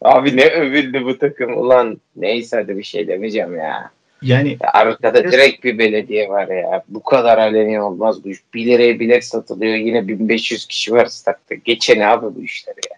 [0.02, 2.00] Abi ne övüldü bu takım ulan.
[2.16, 3.90] Neyse hadi bir şey demeyeceğim ya.
[4.22, 6.84] Yani arkada direkt bir belediye var ya.
[6.88, 8.38] Bu kadar aleni olmaz bu iş.
[8.54, 9.74] 1 liraya bilet satılıyor.
[9.74, 11.54] Yine 1500 kişi var statta.
[11.54, 12.96] Geçene abi bu işler ya.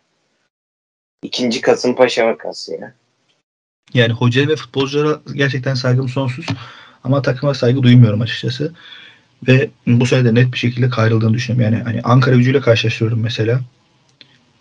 [1.23, 2.95] İkinci Kasımpaşa vakası ya.
[3.95, 6.47] Yani hoca ve futbolculara gerçekten saygım sonsuz.
[7.05, 8.73] Ama takıma saygı duymuyorum açıkçası.
[9.49, 11.75] Ve bu sene de net bir şekilde kayrıldığını düşünüyorum.
[11.75, 13.61] Yani hani Ankara gücüyle karşılaştırıyorum mesela.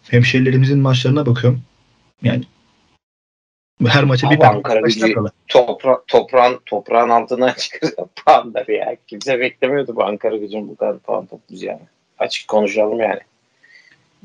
[0.09, 1.61] Hemşehrilerimizin maçlarına bakıyorum.
[2.23, 2.43] Yani
[3.87, 5.15] her maça bir Ankara gücü
[5.47, 8.95] topra toprağın, toprağın altından çıkıyor puanları ya.
[9.07, 11.87] Kimse beklemiyordu bu Ankara gücünün bu kadar puan toplayacağını.
[12.19, 13.19] Açık konuşalım yani.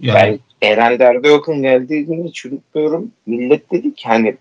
[0.00, 3.12] Yani, ben Eren Derdiyok'un geldiği günü çürütmüyorum.
[3.26, 4.36] Millet dedi ki hani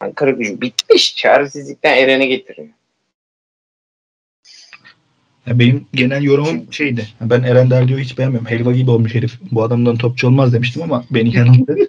[0.00, 1.16] Ankara gücü bitmiş.
[1.16, 2.68] Çaresizlikten Eren'e getiriyor.
[5.48, 7.06] Ya benim genel yorumum şeydi.
[7.20, 8.50] Ben Eren Derdiyok'u hiç beğenmiyorum.
[8.50, 9.38] Helva gibi olmuş herif.
[9.52, 11.76] Bu adamdan topçu olmaz demiştim ama beni yanıldı.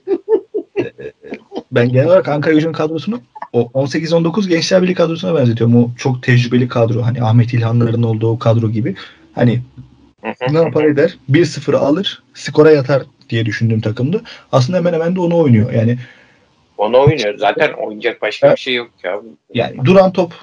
[1.71, 3.21] ben genel olarak Ankara gücünün kadrosunu
[3.53, 5.75] o 18-19 Gençler Birliği kadrosuna benzetiyorum.
[5.75, 7.01] O çok tecrübeli kadro.
[7.01, 8.95] Hani Ahmet İlhanların olduğu kadro gibi.
[9.35, 9.61] Hani
[10.51, 11.17] ne yapar eder?
[11.31, 14.21] 1-0 alır, skora yatar diye düşündüğüm takımdı.
[14.51, 15.73] Aslında hemen hemen de onu oynuyor.
[15.73, 15.97] Yani
[16.77, 17.37] onu oynuyor.
[17.37, 19.21] Zaten oynayacak başka bir şey yok ya.
[19.53, 20.33] Yani duran top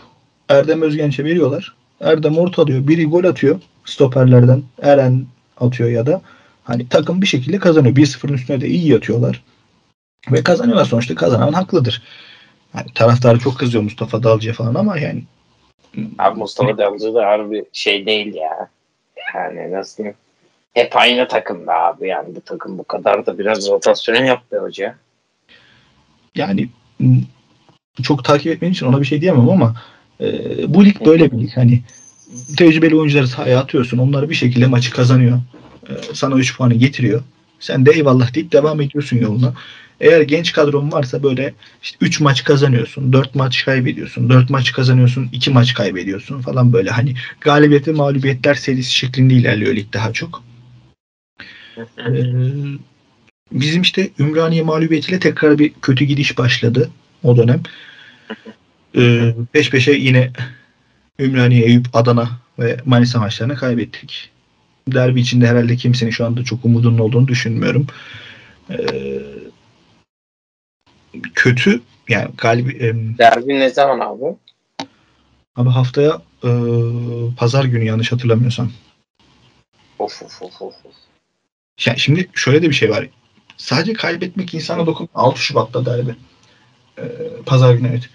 [0.49, 1.77] Erdem Özgenç'e veriyorlar.
[2.01, 2.89] Erdem orta alıyor.
[2.89, 4.63] Biri gol atıyor stoperlerden.
[4.83, 5.27] Eren
[5.61, 6.21] atıyor ya da
[6.65, 7.97] hani takım bir şekilde kazanıyor.
[7.97, 9.43] 1-0'ın üstüne de iyi yatıyorlar.
[10.33, 11.15] Ve kazanıyorlar sonuçta.
[11.15, 12.03] Kazanan haklıdır.
[12.75, 15.23] Yani taraftarı çok kızıyor Mustafa Dalcı'ya falan ama yani
[16.19, 18.69] Abi Mustafa Dalcı da harbi şey değil ya.
[19.35, 20.17] Yani nasıl diyeyim?
[20.75, 24.97] Hep aynı takımda abi yani bu takım bu kadar da biraz rotasyon yaptı hoca.
[26.35, 26.69] Yani
[28.03, 29.75] çok takip etmediğim için ona bir şey diyemem ama
[30.21, 31.51] e, bu lig böyle bir lig.
[31.55, 31.83] Hani
[32.57, 33.99] tecrübeli oyuncuları sahaya atıyorsun.
[33.99, 35.41] Onlar bir şekilde maçı kazanıyor.
[35.89, 37.23] E, sana 3 puanı getiriyor.
[37.61, 39.55] Sen de eyvallah deyip devam ediyorsun yoluna.
[40.01, 45.29] Eğer genç kadron varsa böyle işte 3 maç kazanıyorsun, 4 maç kaybediyorsun, 4 maç kazanıyorsun,
[45.33, 50.43] 2 maç kaybediyorsun falan böyle hani galibiyet ve mağlubiyetler serisi şeklinde ilerliyor lig daha çok.
[51.99, 52.23] ee,
[53.53, 56.91] bizim işte Ümraniye mağlubiyetiyle tekrar bir kötü gidiş başladı
[57.23, 57.63] o dönem.
[58.97, 60.31] Ee, peş peşe yine
[61.19, 64.31] Ümraniye, Eyüp, Adana ve Manisa maçlarını kaybettik.
[64.89, 67.87] Derbi içinde herhalde kimsenin şu anda çok umudunun olduğunu düşünmüyorum.
[68.71, 68.77] Ee,
[71.35, 74.37] kötü yani galibi e, Derbi ne zaman abi?
[75.57, 76.51] Abi haftaya e,
[77.37, 78.73] pazar günü yanlış hatırlamıyorsam.
[79.99, 80.75] Of of of of.
[81.87, 83.09] Yani şimdi şöyle de bir şey var.
[83.57, 85.09] Sadece kaybetmek insana dokun.
[85.15, 86.15] 6 Şubat'ta derbi.
[86.99, 87.05] E,
[87.47, 88.09] pazar günü evet.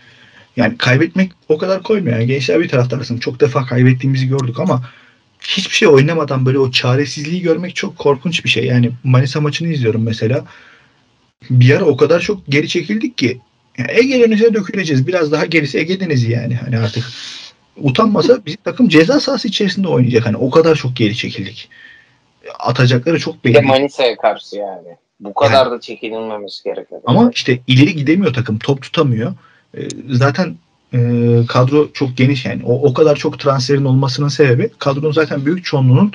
[0.58, 2.18] Yani kaybetmek o kadar koymuyor.
[2.18, 3.18] Yani gençler bir taraftarsın.
[3.18, 4.84] Çok defa kaybettiğimizi gördük ama
[5.42, 8.66] hiçbir şey oynamadan böyle o çaresizliği görmek çok korkunç bir şey.
[8.66, 10.46] Yani Manisa maçını izliyorum mesela
[11.50, 13.40] bir ara o kadar çok geri çekildik ki
[13.78, 15.08] yani Ege Denizi'ne döküleceğiz.
[15.08, 16.56] Biraz daha gerisi Ege Denizi yani.
[16.56, 17.04] Hani artık
[17.78, 20.26] utanmasa bizim takım ceza sahası içerisinde oynayacak.
[20.26, 21.70] Hani o kadar çok geri çekildik.
[22.60, 23.62] Atacakları çok belli.
[23.62, 24.98] Manisa'ya karşı yani.
[25.20, 25.72] Bu kadar yani.
[25.72, 27.02] da çekilmemesi gerekiyor.
[27.06, 28.60] Ama işte ileri gidemiyor takım.
[28.60, 29.34] Top tutamıyor.
[29.78, 30.56] Ee, zaten
[30.94, 31.00] e,
[31.48, 32.62] kadro çok geniş yani.
[32.66, 36.12] O, o kadar çok transferin olmasının sebebi kadronun zaten büyük çoğunluğunun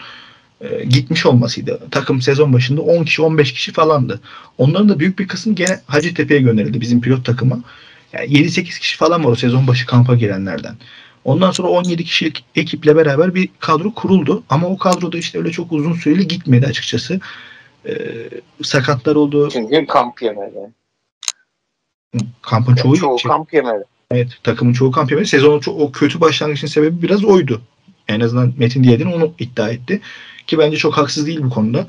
[0.61, 1.81] e, gitmiş olmasıydı.
[1.91, 4.21] Takım sezon başında 10 kişi 15 kişi falandı.
[4.59, 7.61] Onların da büyük bir kısmı gene Hacettepe'ye gönderildi bizim pilot takıma.
[8.13, 10.77] Yani 7-8 kişi falan var o sezon başı kampa girenlerden.
[11.25, 14.43] Ondan sonra 17 kişilik ekiple beraber bir kadro kuruldu.
[14.49, 17.21] Ama o kadroda işte öyle çok uzun süreli gitmedi açıkçası.
[17.89, 17.95] Ee,
[18.63, 19.49] sakatlar oldu.
[19.53, 20.59] Çünkü kamp yemedi.
[22.43, 23.85] Kampın çoğu, çoğu şey, kamp yemedi.
[24.11, 25.29] Evet takımın çoğu kamp yemedi.
[25.29, 27.63] Sezonun çok, o kötü başlangıçın sebebi biraz oydu.
[28.09, 30.01] En azından Metin Diyedin onu iddia etti.
[30.47, 31.87] Ki bence çok haksız değil bu konuda.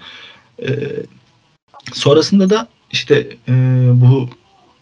[0.61, 0.67] E,
[1.93, 3.53] sonrasında da işte e,
[3.93, 4.29] bu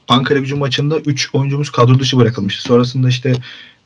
[0.08, 2.64] Ankara gücü maçında 3 oyuncumuz kadro dışı bırakılmıştı.
[2.64, 3.34] Sonrasında işte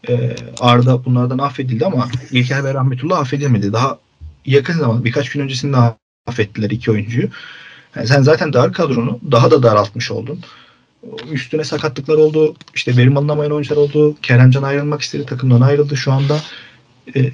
[0.10, 3.74] e, Arda bunlardan affedildi ama İlker ve Rahmetullah affedilmedi.
[3.74, 4.00] Daha
[4.46, 5.78] yakın zaman birkaç gün öncesinde
[6.28, 7.30] affettiler iki oyuncuyu.
[7.96, 10.40] Yani sen zaten dar kadronu daha da daraltmış oldun.
[11.32, 12.56] Üstüne sakatlıklar oldu.
[12.76, 14.16] İşte verim alınamayan oyuncular oldu.
[14.22, 15.26] Keremcan ayrılmak istedi.
[15.26, 16.40] Takımdan ayrıldı şu anda.
[17.16, 17.32] E,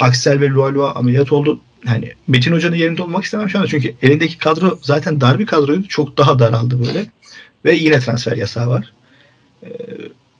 [0.00, 3.68] Aksel ve Lualua ameliyat oldu hani Metin Hoca'nın yerinde olmak istemem şu anda.
[3.68, 5.88] Çünkü elindeki kadro zaten dar bir kadroydu.
[5.88, 7.06] Çok daha daraldı böyle.
[7.64, 8.92] Ve yine transfer yasağı var.
[9.62, 9.68] Ee,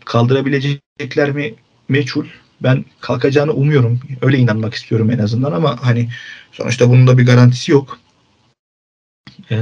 [0.05, 1.55] kaldırabilecekler mi
[1.89, 2.27] meçhul.
[2.62, 4.01] Ben kalkacağını umuyorum.
[4.23, 6.11] Öyle inanmak istiyorum en azından ama hani
[6.53, 7.99] sonuçta bunun da bir garantisi yok.
[9.51, 9.57] Ee,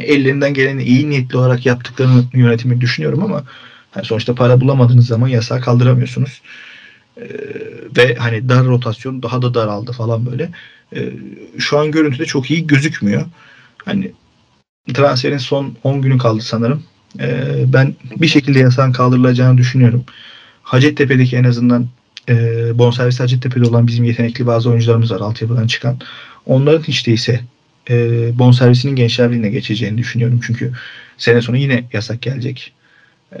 [0.00, 3.44] ellerinden geleni iyi niyetli olarak yaptıklarını yönetimi düşünüyorum ama
[3.90, 6.42] hani sonuçta para bulamadığınız zaman yasağı kaldıramıyorsunuz.
[7.16, 7.22] Ee,
[7.96, 10.50] ve hani dar rotasyon daha da daraldı falan böyle.
[10.96, 11.12] Ee,
[11.58, 13.26] şu an görüntüde çok iyi gözükmüyor.
[13.84, 14.12] Hani
[14.94, 16.82] transferin son 10 günü kaldı sanırım.
[17.20, 20.04] Ee, ben bir şekilde yasağın kaldırılacağını düşünüyorum.
[20.62, 21.88] Hacettepe'deki en azından
[22.28, 22.34] e,
[22.78, 25.98] bonservis Hacettepe'de olan bizim yetenekli bazı oyuncularımız var altyapıdan çıkan.
[26.46, 27.40] Onların hiç değilse
[27.90, 27.94] e,
[28.38, 30.40] bonservisinin gençler geçeceğini düşünüyorum.
[30.46, 30.72] Çünkü
[31.18, 32.72] sene sonu yine yasak gelecek.
[33.32, 33.38] Ee,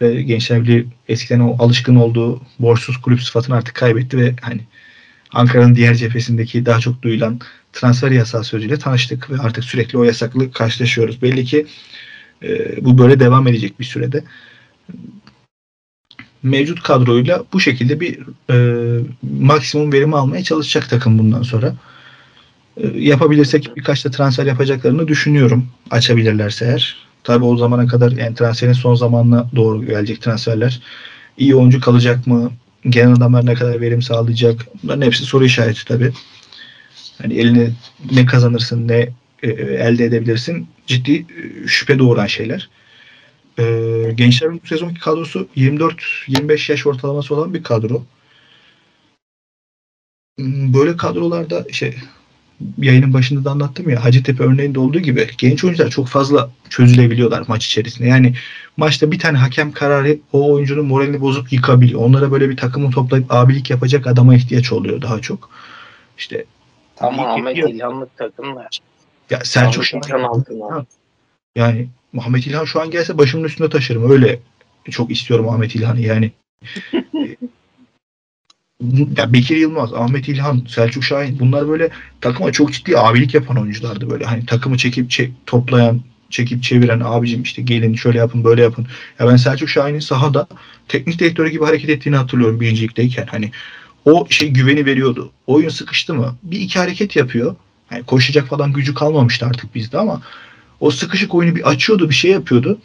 [0.00, 4.60] ve Gençler eskiden o alışkın olduğu borçsuz kulüp sıfatını artık kaybetti ve hani
[5.32, 7.40] Ankara'nın diğer cephesindeki daha çok duyulan
[7.72, 11.22] transfer yasağı sözüyle tanıştık ve artık sürekli o yasaklı karşılaşıyoruz.
[11.22, 11.66] Belli ki
[12.42, 14.24] e, bu böyle devam edecek bir sürede.
[16.42, 18.18] Mevcut kadroyla bu şekilde bir
[18.50, 18.56] e,
[19.22, 21.74] maksimum verimi almaya çalışacak takım bundan sonra.
[22.78, 25.66] E, yapabilirsek birkaç da transfer yapacaklarını düşünüyorum.
[25.90, 26.96] Açabilirlerse eğer.
[27.24, 30.80] Tabi o zamana kadar yani transferin son zamanına doğru gelecek transferler.
[31.38, 32.52] İyi oyuncu kalacak mı?
[32.88, 34.66] Genel adamlar ne kadar verim sağlayacak?
[34.82, 36.12] Bunların hepsi soru işareti tabi.
[37.22, 37.70] Hani eline
[38.12, 39.08] ne kazanırsın, ne
[39.42, 42.68] e, elde edebilirsin ciddi e, şüphe doğuran şeyler.
[43.58, 43.64] E,
[44.14, 48.04] gençlerin bu sezonki kadrosu 24-25 yaş ortalaması olan bir kadro.
[50.38, 51.94] Hmm, böyle kadrolarda şey
[52.78, 57.66] yayının başında da anlattım ya Hacettepe örneğinde olduğu gibi genç oyuncular çok fazla çözülebiliyorlar maç
[57.66, 58.08] içerisinde.
[58.08, 58.34] Yani
[58.76, 62.00] maçta bir tane hakem kararı o oyuncunun moralini bozup yıkabiliyor.
[62.00, 65.50] Onlara böyle bir takımı toplayıp abilik yapacak adama ihtiyaç oluyor daha çok.
[66.18, 66.44] İşte
[66.96, 68.78] tamamen ilhamlık takımlar.
[69.30, 70.86] Ya Selçuk altına.
[71.56, 74.10] Yani Muhammed İlhan şu an gelse başımın üstünde taşırım.
[74.10, 74.40] Öyle
[74.90, 76.32] çok istiyorum Muhammed İlhan'ı yani.
[79.16, 84.10] ya Bekir Yılmaz, Ahmet İlhan, Selçuk Şahin bunlar böyle takıma çok ciddi abilik yapan oyunculardı
[84.10, 84.24] böyle.
[84.24, 86.00] Hani takımı çekip çek, toplayan,
[86.30, 88.86] çekip çeviren abicim işte gelin şöyle yapın böyle yapın.
[89.18, 90.46] Ya ben Selçuk Şahin'in sahada
[90.88, 93.26] teknik direktörü gibi hareket ettiğini hatırlıyorum birincilikteyken.
[93.26, 93.50] Hani
[94.04, 95.32] o şey güveni veriyordu.
[95.46, 97.56] Oyun sıkıştı mı bir iki hareket yapıyor.
[97.90, 100.22] Yani koşacak falan gücü kalmamıştı artık bizde ama
[100.80, 102.78] o sıkışık oyunu bir açıyordu, bir şey yapıyordu.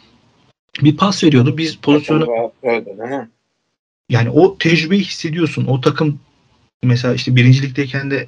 [0.82, 1.58] Bir pas veriyordu.
[1.58, 2.26] Biz pozisyonu
[4.08, 5.66] yani o tecrübeyi hissediyorsun.
[5.66, 6.20] O takım
[6.82, 8.26] mesela işte birincilikteyken de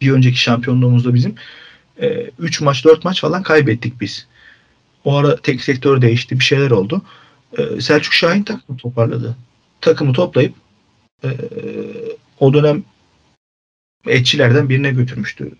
[0.00, 1.34] bir önceki şampiyonluğumuzda bizim
[2.38, 4.26] 3 e, maç 4 maç falan kaybettik biz.
[5.04, 6.38] O ara tek sektör değişti.
[6.38, 7.02] Bir şeyler oldu.
[7.58, 9.36] E, Selçuk Şahin takımı toparladı.
[9.80, 10.54] Takımı toplayıp
[11.24, 11.28] e,
[12.40, 12.82] o dönem
[14.06, 15.50] etçilerden birine götürmüştü.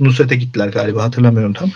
[0.00, 1.70] Nusret'e gittiler galiba hatırlamıyorum tam.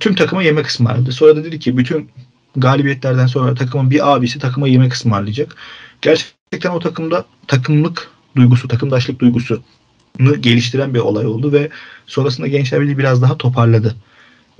[0.00, 1.12] Tüm takıma yemek ısmarladı.
[1.12, 2.10] Sonra da dedi ki bütün
[2.56, 5.56] galibiyetlerden sonra takımın bir abisi takıma yemek ısmarlayacak.
[6.02, 11.68] Gerçekten o takımda takımlık duygusu, takımdaşlık duygusunu geliştiren bir olay oldu ve
[12.06, 13.96] sonrasında Gençler Birliği biraz daha toparladı.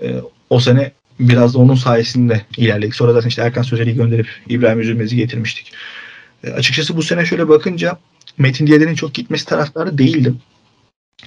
[0.03, 0.21] E,
[0.51, 2.95] o sene biraz da onun sayesinde ilerledik.
[2.95, 5.73] Sonra zaten işte Erkan Sözeli'yi gönderip İbrahim Üzülmez'i getirmiştik.
[6.45, 7.99] E, açıkçası bu sene şöyle bakınca
[8.39, 10.41] Metin Diyeler'in çok gitmesi taraftarı değildim.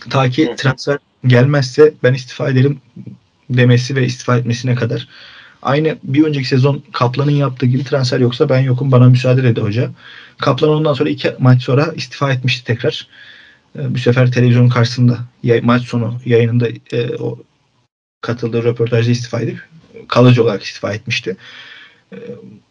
[0.09, 0.97] Ta ki transfer
[1.27, 2.81] gelmezse ben istifa ederim
[3.49, 5.07] demesi ve istifa etmesine kadar.
[5.61, 9.91] Aynı bir önceki sezon Kaplan'ın yaptığı gibi transfer yoksa ben yokum bana müsaade dedi hoca.
[10.37, 13.07] Kaplan ondan sonra iki maç sonra istifa etmişti tekrar.
[13.79, 15.19] Ee, bu sefer televizyonun karşısında
[15.61, 17.39] maç sonu yayınında e, o
[18.21, 19.59] katıldığı röportajda istifa edip
[20.07, 21.37] kalıcı olarak istifa etmişti.
[22.13, 22.17] Ee,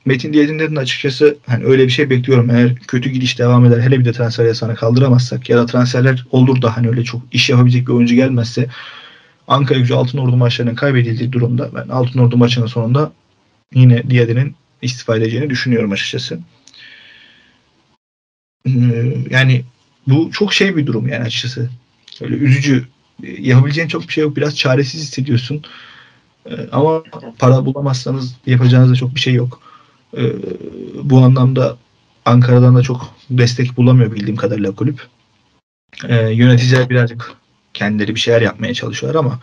[0.05, 2.51] Metin Diyet'in de açıkçası hani öyle bir şey bekliyorum.
[2.51, 6.62] Eğer kötü gidiş devam eder hele bir de transfer yasağını kaldıramazsak ya da transferler olur
[6.62, 8.68] da hani öyle çok iş yapabilecek bir oyuncu gelmezse
[9.49, 13.12] Ankara gücü Altın Ordu maçlarının kaybedildiği durumda ben Altın Ordu maçının sonunda
[13.74, 16.40] yine Diyadin'in istifa edeceğini düşünüyorum açıkçası.
[18.66, 19.64] Ee, yani
[20.07, 21.70] bu çok şey bir durum yani açıkçası.
[22.20, 22.88] Öyle üzücü.
[23.22, 24.36] Yapabileceğin çok bir şey yok.
[24.36, 25.62] Biraz çaresiz hissediyorsun.
[26.46, 27.03] Ee, ama
[27.38, 29.61] para bulamazsanız yapacağınız da çok bir şey yok.
[30.16, 30.32] Ee,
[31.03, 31.76] bu anlamda
[32.24, 35.07] Ankara'dan da çok destek bulamıyor bildiğim kadarıyla kulüp.
[36.09, 37.36] Yöneticiler birazcık
[37.79, 39.41] kendileri bir şeyler yapmaya çalışıyorlar ama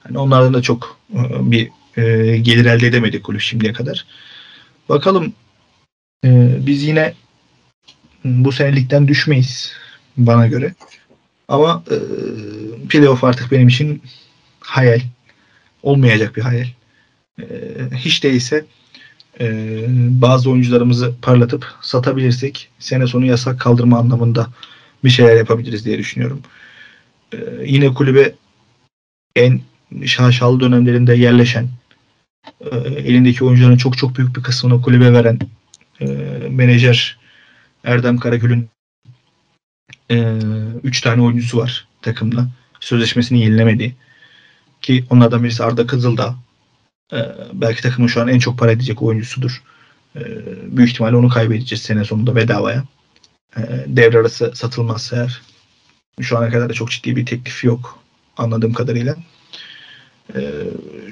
[0.00, 4.06] hani onlardan da çok e, bir e, gelir elde edemedi kulüp şimdiye kadar.
[4.88, 5.32] Bakalım
[6.24, 7.14] e, biz yine
[8.24, 9.72] bu senelikten düşmeyiz
[10.16, 10.74] bana göre.
[11.48, 11.96] Ama e,
[12.88, 14.02] playoff artık benim için
[14.60, 15.00] hayal.
[15.82, 16.66] Olmayacak bir hayal.
[17.40, 17.44] E,
[17.96, 18.64] hiç değilse
[19.40, 19.46] e,
[20.20, 24.48] bazı oyuncularımızı parlatıp satabilirsek sene sonu yasak kaldırma anlamında
[25.04, 26.42] bir şeyler yapabiliriz diye düşünüyorum.
[27.34, 28.32] E, yine kulübe
[29.36, 29.60] en
[30.04, 31.68] şaşalı dönemlerinde yerleşen
[32.60, 35.38] e, elindeki oyuncuların çok çok büyük bir kısmını kulübe veren
[36.00, 36.06] e,
[36.50, 37.18] menajer
[37.84, 38.68] Erdem Karagül'ün
[40.10, 40.38] e,
[40.82, 42.48] üç tane oyuncusu var takımda.
[42.80, 43.94] Sözleşmesini yenilemedi.
[44.82, 46.34] Ki onlardan birisi Arda Kızıldağ.
[47.12, 47.18] E,
[47.52, 49.62] belki takımın şu an en çok para edecek oyuncusudur.
[50.16, 50.20] E,
[50.76, 52.84] büyük ihtimalle onu kaybedeceğiz sene sonunda bedavaya.
[53.56, 55.42] E, devre arası satılmazsa eğer.
[56.20, 57.98] Şu ana kadar da çok ciddi bir teklif yok
[58.36, 59.16] anladığım kadarıyla.
[60.34, 60.40] E,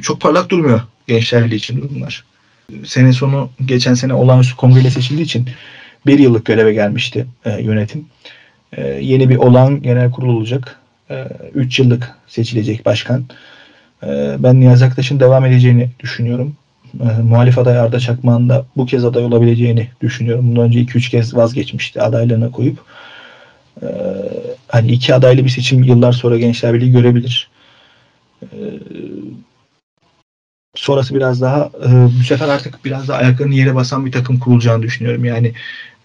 [0.03, 2.25] çok parlak durmuyor gençler için durumlar.
[2.85, 5.49] Sene sonu geçen sene olağanüstü kongreyle seçildiği için
[6.07, 8.07] bir yıllık göreve gelmişti e, yönetim.
[8.73, 10.79] E, yeni bir olağan genel kurul olacak.
[11.55, 13.25] 3 e, yıllık seçilecek başkan.
[14.03, 16.57] E, ben Niyazi Aktaş'ın devam edeceğini düşünüyorum.
[17.01, 20.49] E, muhalif aday Arda Çakmak'ın da bu kez aday olabileceğini düşünüyorum.
[20.49, 22.79] Bundan önce 2-3 kez vazgeçmişti adaylarına koyup.
[23.83, 23.89] E,
[24.69, 27.51] hani iki adaylı bir seçim yıllar sonra Gençler Birliği görebilir.
[28.43, 28.47] E,
[30.75, 34.83] sonrası biraz daha e, bu sefer artık biraz daha ayaklarını yere basan bir takım kurulacağını
[34.83, 35.25] düşünüyorum.
[35.25, 35.53] Yani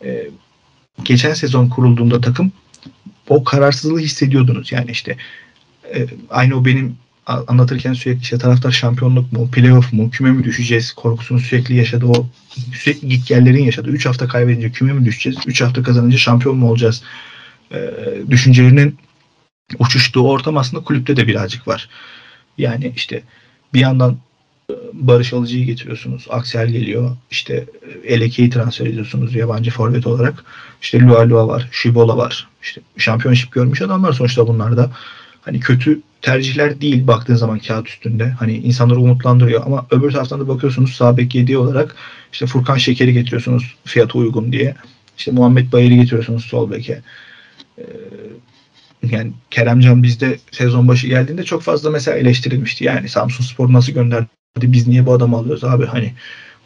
[0.03, 0.30] e,
[1.03, 2.51] geçen sezon kurulduğunda takım
[3.30, 4.71] o kararsızlığı hissediyordunuz.
[4.71, 5.17] Yani işte
[5.95, 6.97] e, aynı o benim
[7.28, 12.05] anlatırken sürekli işte taraftar şampiyonluk mu, playoff mu, küme mi düşeceğiz korkusunu sürekli yaşadı.
[12.05, 12.28] O
[12.73, 13.89] sürekli git gellerin yaşadı.
[13.89, 15.39] 3 hafta kaybedince küme mi düşeceğiz?
[15.47, 17.03] 3 hafta kazanınca şampiyon mu olacağız?
[17.72, 17.91] E,
[18.30, 18.97] düşüncelerinin
[19.80, 21.89] uçuştuğu ortam aslında kulüpte de birazcık var.
[22.57, 23.24] Yani işte
[23.74, 24.18] bir yandan
[24.72, 26.28] e, Barış Alıcı'yı getiriyorsunuz.
[26.30, 27.18] Aksel geliyor.
[27.32, 27.65] İşte
[28.03, 30.45] Eleke'yi transfer ediyorsunuz yabancı forvet olarak.
[30.82, 31.70] İşte Lua Lua var.
[31.72, 32.47] Shibola var.
[32.61, 34.91] İşte şampiyonşip görmüş adamlar sonuçta bunlar da.
[35.41, 38.30] Hani kötü tercihler değil baktığın zaman kağıt üstünde.
[38.30, 41.95] Hani insanları umutlandırıyor ama öbür taraftan da bakıyorsunuz sağ bek 7 olarak
[42.32, 44.76] işte Furkan Şeker'i getiriyorsunuz fiyatı uygun diye.
[45.18, 47.01] İşte Muhammed Bayır'ı getiriyorsunuz sol beke.
[47.78, 47.84] Ee,
[49.03, 52.84] yani Keremcan bizde sezon başı geldiğinde çok fazla mesela eleştirilmişti.
[52.84, 54.28] Yani Samsun Spor nasıl gönderdi?
[54.57, 55.86] Biz niye bu adamı alıyoruz abi?
[55.86, 56.13] Hani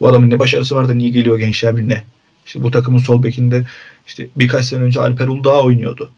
[0.00, 2.02] bu adamın ne başarısı var da niye geliyor Gençler Birliği'ne?
[2.46, 3.66] İşte bu takımın sol bekinde
[4.06, 6.10] işte birkaç sene önce Alper Uludağ oynuyordu.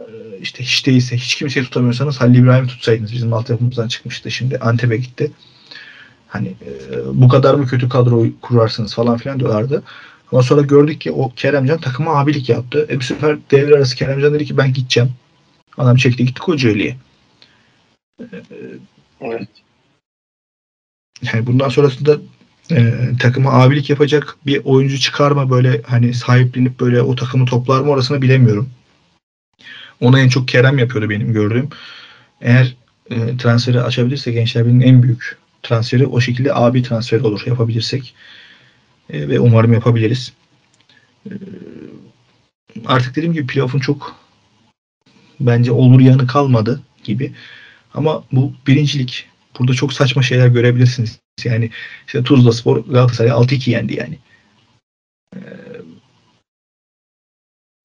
[0.00, 0.04] Ee,
[0.40, 3.12] işte hiç değilse hiç kimseyi tutamıyorsanız Halil İbrahim'i tutsaydınız.
[3.12, 4.30] Bizim altyapımızdan çıkmıştı.
[4.30, 5.32] Şimdi Antep'e gitti.
[6.28, 6.74] Hani e,
[7.14, 9.82] bu kadar mı kötü kadro kurarsınız falan filan diyorlardı.
[10.32, 12.86] Ama sonra gördük ki o Keremcan takıma abilik yaptı.
[12.90, 15.10] E bu sefer devre arası Keremcan dedi ki ben gideceğim.
[15.78, 16.96] Adam çekti gitti Kocaeli'ye.
[19.20, 19.48] Evet.
[21.22, 22.18] Yani bundan sonrasında
[22.70, 27.80] e, takıma abilik yapacak bir oyuncu çıkar mı böyle hani sahiplenip böyle o takımı toplar
[27.80, 28.70] mı orasını bilemiyorum.
[30.00, 31.68] Ona en çok Kerem yapıyordu benim gördüğüm.
[32.40, 32.76] Eğer
[33.10, 38.14] e, transferi açabilirse Gençler Birliği'nin en büyük transferi o şekilde abi transferi olur yapabilirsek.
[39.10, 40.32] E, ve umarım yapabiliriz.
[41.26, 41.32] E,
[42.86, 44.16] artık dediğim gibi playoff'un çok
[45.40, 47.32] bence olur yanı kalmadı gibi.
[47.94, 49.26] Ama bu birincilik.
[49.58, 51.18] Burada çok saçma şeyler görebilirsiniz.
[51.44, 51.70] Yani
[52.06, 54.18] işte Tuzla Spor Galatasaray 6-2 yendi yani.
[55.36, 55.40] Ee,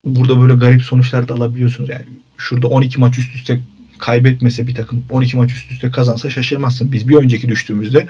[0.05, 1.89] burada böyle garip sonuçlar da alabiliyorsunuz.
[1.89, 2.05] Yani
[2.37, 3.59] şurada 12 maç üst üste
[3.97, 6.91] kaybetmese bir takım 12 maç üst üste kazansa şaşırmazsın.
[6.91, 8.07] Biz bir önceki düştüğümüzde e,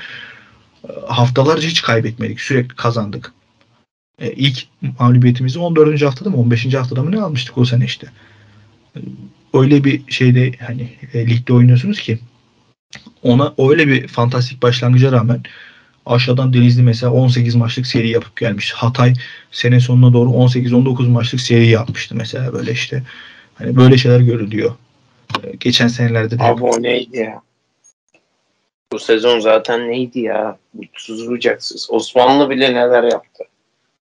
[1.07, 2.41] haftalarca hiç kaybetmedik.
[2.41, 3.33] Sürekli kazandık.
[4.19, 4.67] E, ilk
[4.99, 6.01] mağlubiyetimizi 14.
[6.01, 6.73] haftada mı 15.
[6.73, 8.07] haftada mı ne almıştık o sene işte.
[8.95, 8.99] E,
[9.53, 12.19] öyle bir şeyde hani e, ligde oynuyorsunuz ki
[13.23, 15.41] ona öyle bir fantastik başlangıca rağmen
[16.05, 18.71] aşağıdan Denizli mesela 18 maçlık seri yapıp gelmiş.
[18.71, 19.13] Hatay
[19.51, 23.03] sene sonuna doğru 18-19 maçlık seri yapmıştı mesela böyle işte.
[23.55, 24.71] Hani böyle şeyler görülüyor.
[25.43, 26.43] Ee, geçen senelerde de.
[26.43, 27.41] Abi o neydi ya?
[28.93, 30.57] Bu sezon zaten neydi ya?
[30.73, 31.87] Mutsuz bucaksız.
[31.89, 33.43] Osmanlı bile neler yaptı.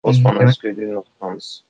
[0.02, 1.62] Osmanlı Esköy'ün Osmanlısı.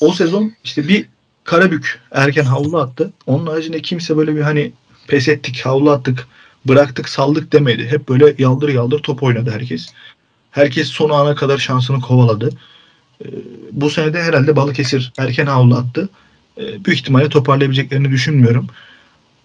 [0.00, 1.06] o sezon işte bir
[1.44, 3.12] Karabük erken havlu attı.
[3.26, 4.72] Onun haricinde kimse böyle bir hani
[5.08, 6.26] pes ettik, havlu attık,
[6.64, 7.86] bıraktık, saldık demedi.
[7.86, 9.92] Hep böyle yaldır yaldır top oynadı herkes.
[10.50, 12.50] Herkes son ana kadar şansını kovaladı.
[13.24, 13.26] Ee,
[13.72, 16.08] bu sene de herhalde Balıkesir erken havlu attı.
[16.58, 18.66] Ee, büyük ihtimalle toparlayabileceklerini düşünmüyorum.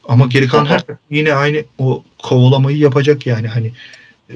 [0.08, 3.72] Ama geri kalan her yine aynı o kovalamayı yapacak yani hani
[4.30, 4.36] e,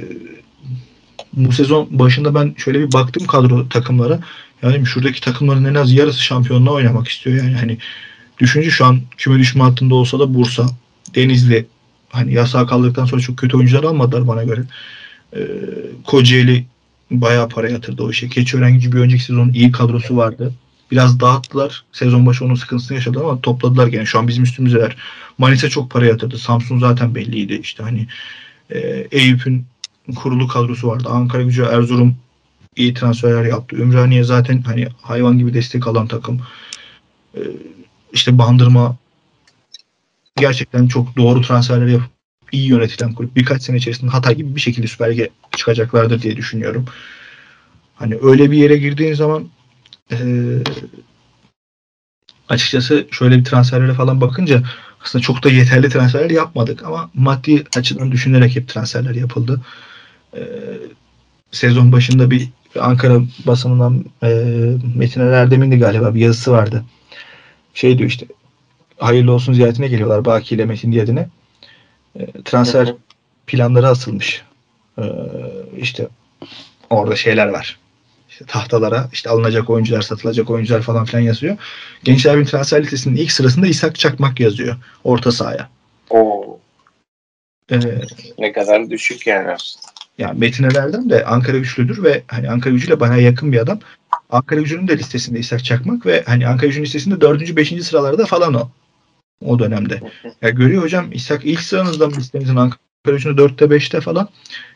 [1.33, 4.19] bu sezon başında ben şöyle bir baktım kadro takımlara.
[4.63, 7.43] Yani şuradaki takımların en az yarısı şampiyonluğa oynamak istiyor.
[7.43, 7.77] Yani hani
[8.39, 10.65] düşünce şu an küme düşme hattında olsa da Bursa,
[11.15, 11.65] Denizli
[12.09, 14.61] hani yasağı kaldıktan sonra çok kötü oyuncular almadılar bana göre.
[15.35, 15.39] Ee,
[16.03, 16.65] Kocaeli
[17.11, 18.29] bayağı para yatırdı o işe.
[18.29, 20.53] Keçiören gibi bir önceki sezon iyi kadrosu vardı.
[20.91, 21.83] Biraz dağıttılar.
[21.91, 24.05] Sezon başı onun sıkıntısını yaşadı ama topladılar gene.
[24.05, 24.97] Şu an bizim üstümüzdeler.
[25.37, 26.37] Manisa çok para yatırdı.
[26.37, 27.53] Samsun zaten belliydi.
[27.53, 28.07] İşte hani
[28.69, 28.79] e,
[29.11, 29.65] Eyüp'ün
[30.15, 31.09] kurulu kadrosu vardı.
[31.09, 32.15] Ankara gücü Erzurum
[32.75, 33.75] iyi transferler yaptı.
[33.75, 36.41] Ümraniye zaten hani hayvan gibi destek alan takım.
[37.35, 37.39] Ee,
[38.13, 38.97] işte Bandırma
[40.35, 42.11] gerçekten çok doğru transferler yapıp
[42.51, 43.35] iyi yönetilen kulüp.
[43.35, 46.85] Birkaç sene içerisinde Hatay gibi bir şekilde Süper Lig'e çıkacaklardır diye düşünüyorum.
[47.95, 49.49] Hani öyle bir yere girdiğin zaman
[50.11, 50.17] e,
[52.49, 54.63] açıkçası şöyle bir transferlere falan bakınca
[55.03, 59.61] aslında çok da yeterli transferler yapmadık ama maddi açıdan düşünerek hep transferler yapıldı.
[60.33, 60.41] E,
[61.51, 62.49] sezon başında bir
[62.79, 64.27] Ankara basınından e,
[64.95, 66.83] Metin Erdem'in de galiba bir yazısı vardı.
[67.73, 68.25] Şey diyor işte
[68.97, 71.29] hayırlı olsun ziyaretine geliyorlar Baki ile Metin Diyadin'e.
[72.19, 72.93] E, transfer
[73.47, 74.43] planları asılmış.
[74.97, 75.03] E,
[75.77, 76.07] işte
[76.89, 77.80] orada şeyler var.
[78.41, 81.57] İşte tahtalara işte alınacak oyuncular, satılacak oyuncular falan filan yazıyor.
[82.03, 85.69] Gençler Birliği transfer listesinin ilk sırasında İshak Çakmak yazıyor orta sahaya.
[86.09, 86.59] Oo.
[87.71, 87.79] Ee,
[88.39, 89.85] ne kadar düşük yani aslında.
[90.17, 93.79] Yani Metin Erdem de Ankara güçlüdür ve hani Ankara gücüyle bana yakın bir adam.
[94.29, 98.53] Ankara gücünün de listesinde İshak Çakmak ve hani Ankara gücünün listesinde dördüncü, beşinci sıralarda falan
[98.53, 98.69] o.
[99.45, 100.01] O dönemde.
[100.41, 104.29] Ya görüyor hocam İshak ilk sıranızdan listenizin Ankara gücünü dörtte beşte falan.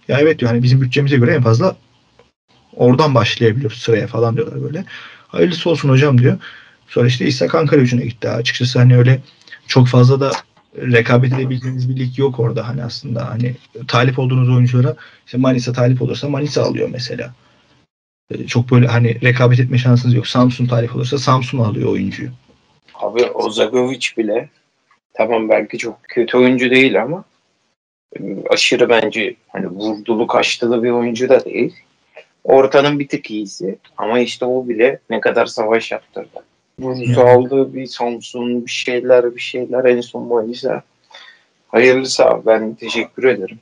[0.08, 1.76] Ya evet diyor hani bizim bütçemize göre en fazla
[2.76, 4.86] oradan başlayabiliyoruz sıraya falan diyorlar böyle.
[5.28, 6.38] Hayırlısı olsun hocam diyor.
[6.88, 8.30] Sonra işte İshak Ankara gücüne gitti.
[8.30, 9.20] Açıkçası hani öyle
[9.68, 10.32] çok fazla da
[10.78, 13.56] rekabet edebildiğiniz bir lig yok orada hani aslında hani
[13.88, 14.96] talip olduğunuz oyunculara
[15.26, 17.34] işte Manisa talip olursa Manisa alıyor mesela.
[18.32, 20.28] E, çok böyle hani rekabet etme şansınız yok.
[20.28, 22.30] Samsun talip olursa Samsun alıyor oyuncuyu.
[22.94, 24.50] Abi Ozagovic bile
[25.14, 27.24] tamam belki çok kötü oyuncu değil ama
[28.50, 31.74] aşırı bence hani vurdulu kaçtılı bir oyuncu da değil.
[32.46, 36.44] Ortanın bir tık iyisi ama işte o bile ne kadar savaş yaptırdı.
[36.80, 40.84] Bursa aldı bir Samsun bir şeyler bir şeyler en son Manisa.
[41.68, 43.60] Hayırlısı abi ben teşekkür ederim.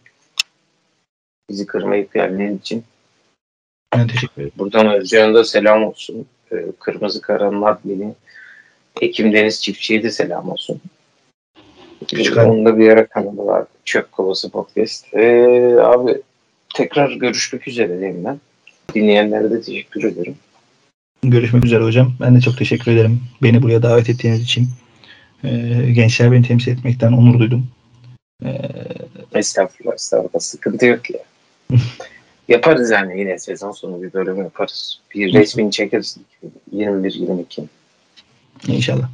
[1.49, 2.83] Bizi kırmayıp geldiğin için.
[3.95, 4.51] Ben teşekkür ederim.
[4.57, 6.25] Buradan Özcan'a da selam olsun.
[6.51, 8.13] Ee, Kırmızı Karan'ın admini.
[9.01, 10.81] Ekim Deniz Çiftçi'ye de selam olsun.
[12.07, 13.65] Küçük Onun da bir ara kanalı var.
[13.85, 15.13] Çöp Kovası Podcast.
[15.13, 16.21] Ee, abi
[16.73, 18.39] tekrar görüşmek üzere diyeyim ben.
[18.93, 20.35] Dinleyenlere de teşekkür ederim.
[21.23, 22.13] Görüşmek üzere hocam.
[22.21, 23.21] Ben de çok teşekkür ederim.
[23.43, 24.69] Beni buraya davet ettiğiniz için.
[25.43, 27.67] Ee, gençler beni temsil etmekten onur duydum.
[28.45, 28.57] Ee,
[29.33, 30.39] Estağfurullah, estağfurullah.
[30.39, 31.19] Sıkıntı yok ya.
[32.47, 34.99] yaparız yani yine sezon sonu bir bölüm yaparız.
[35.15, 36.17] Bir resmini çekeriz.
[36.75, 37.63] 21-22.
[38.67, 39.09] inşallah.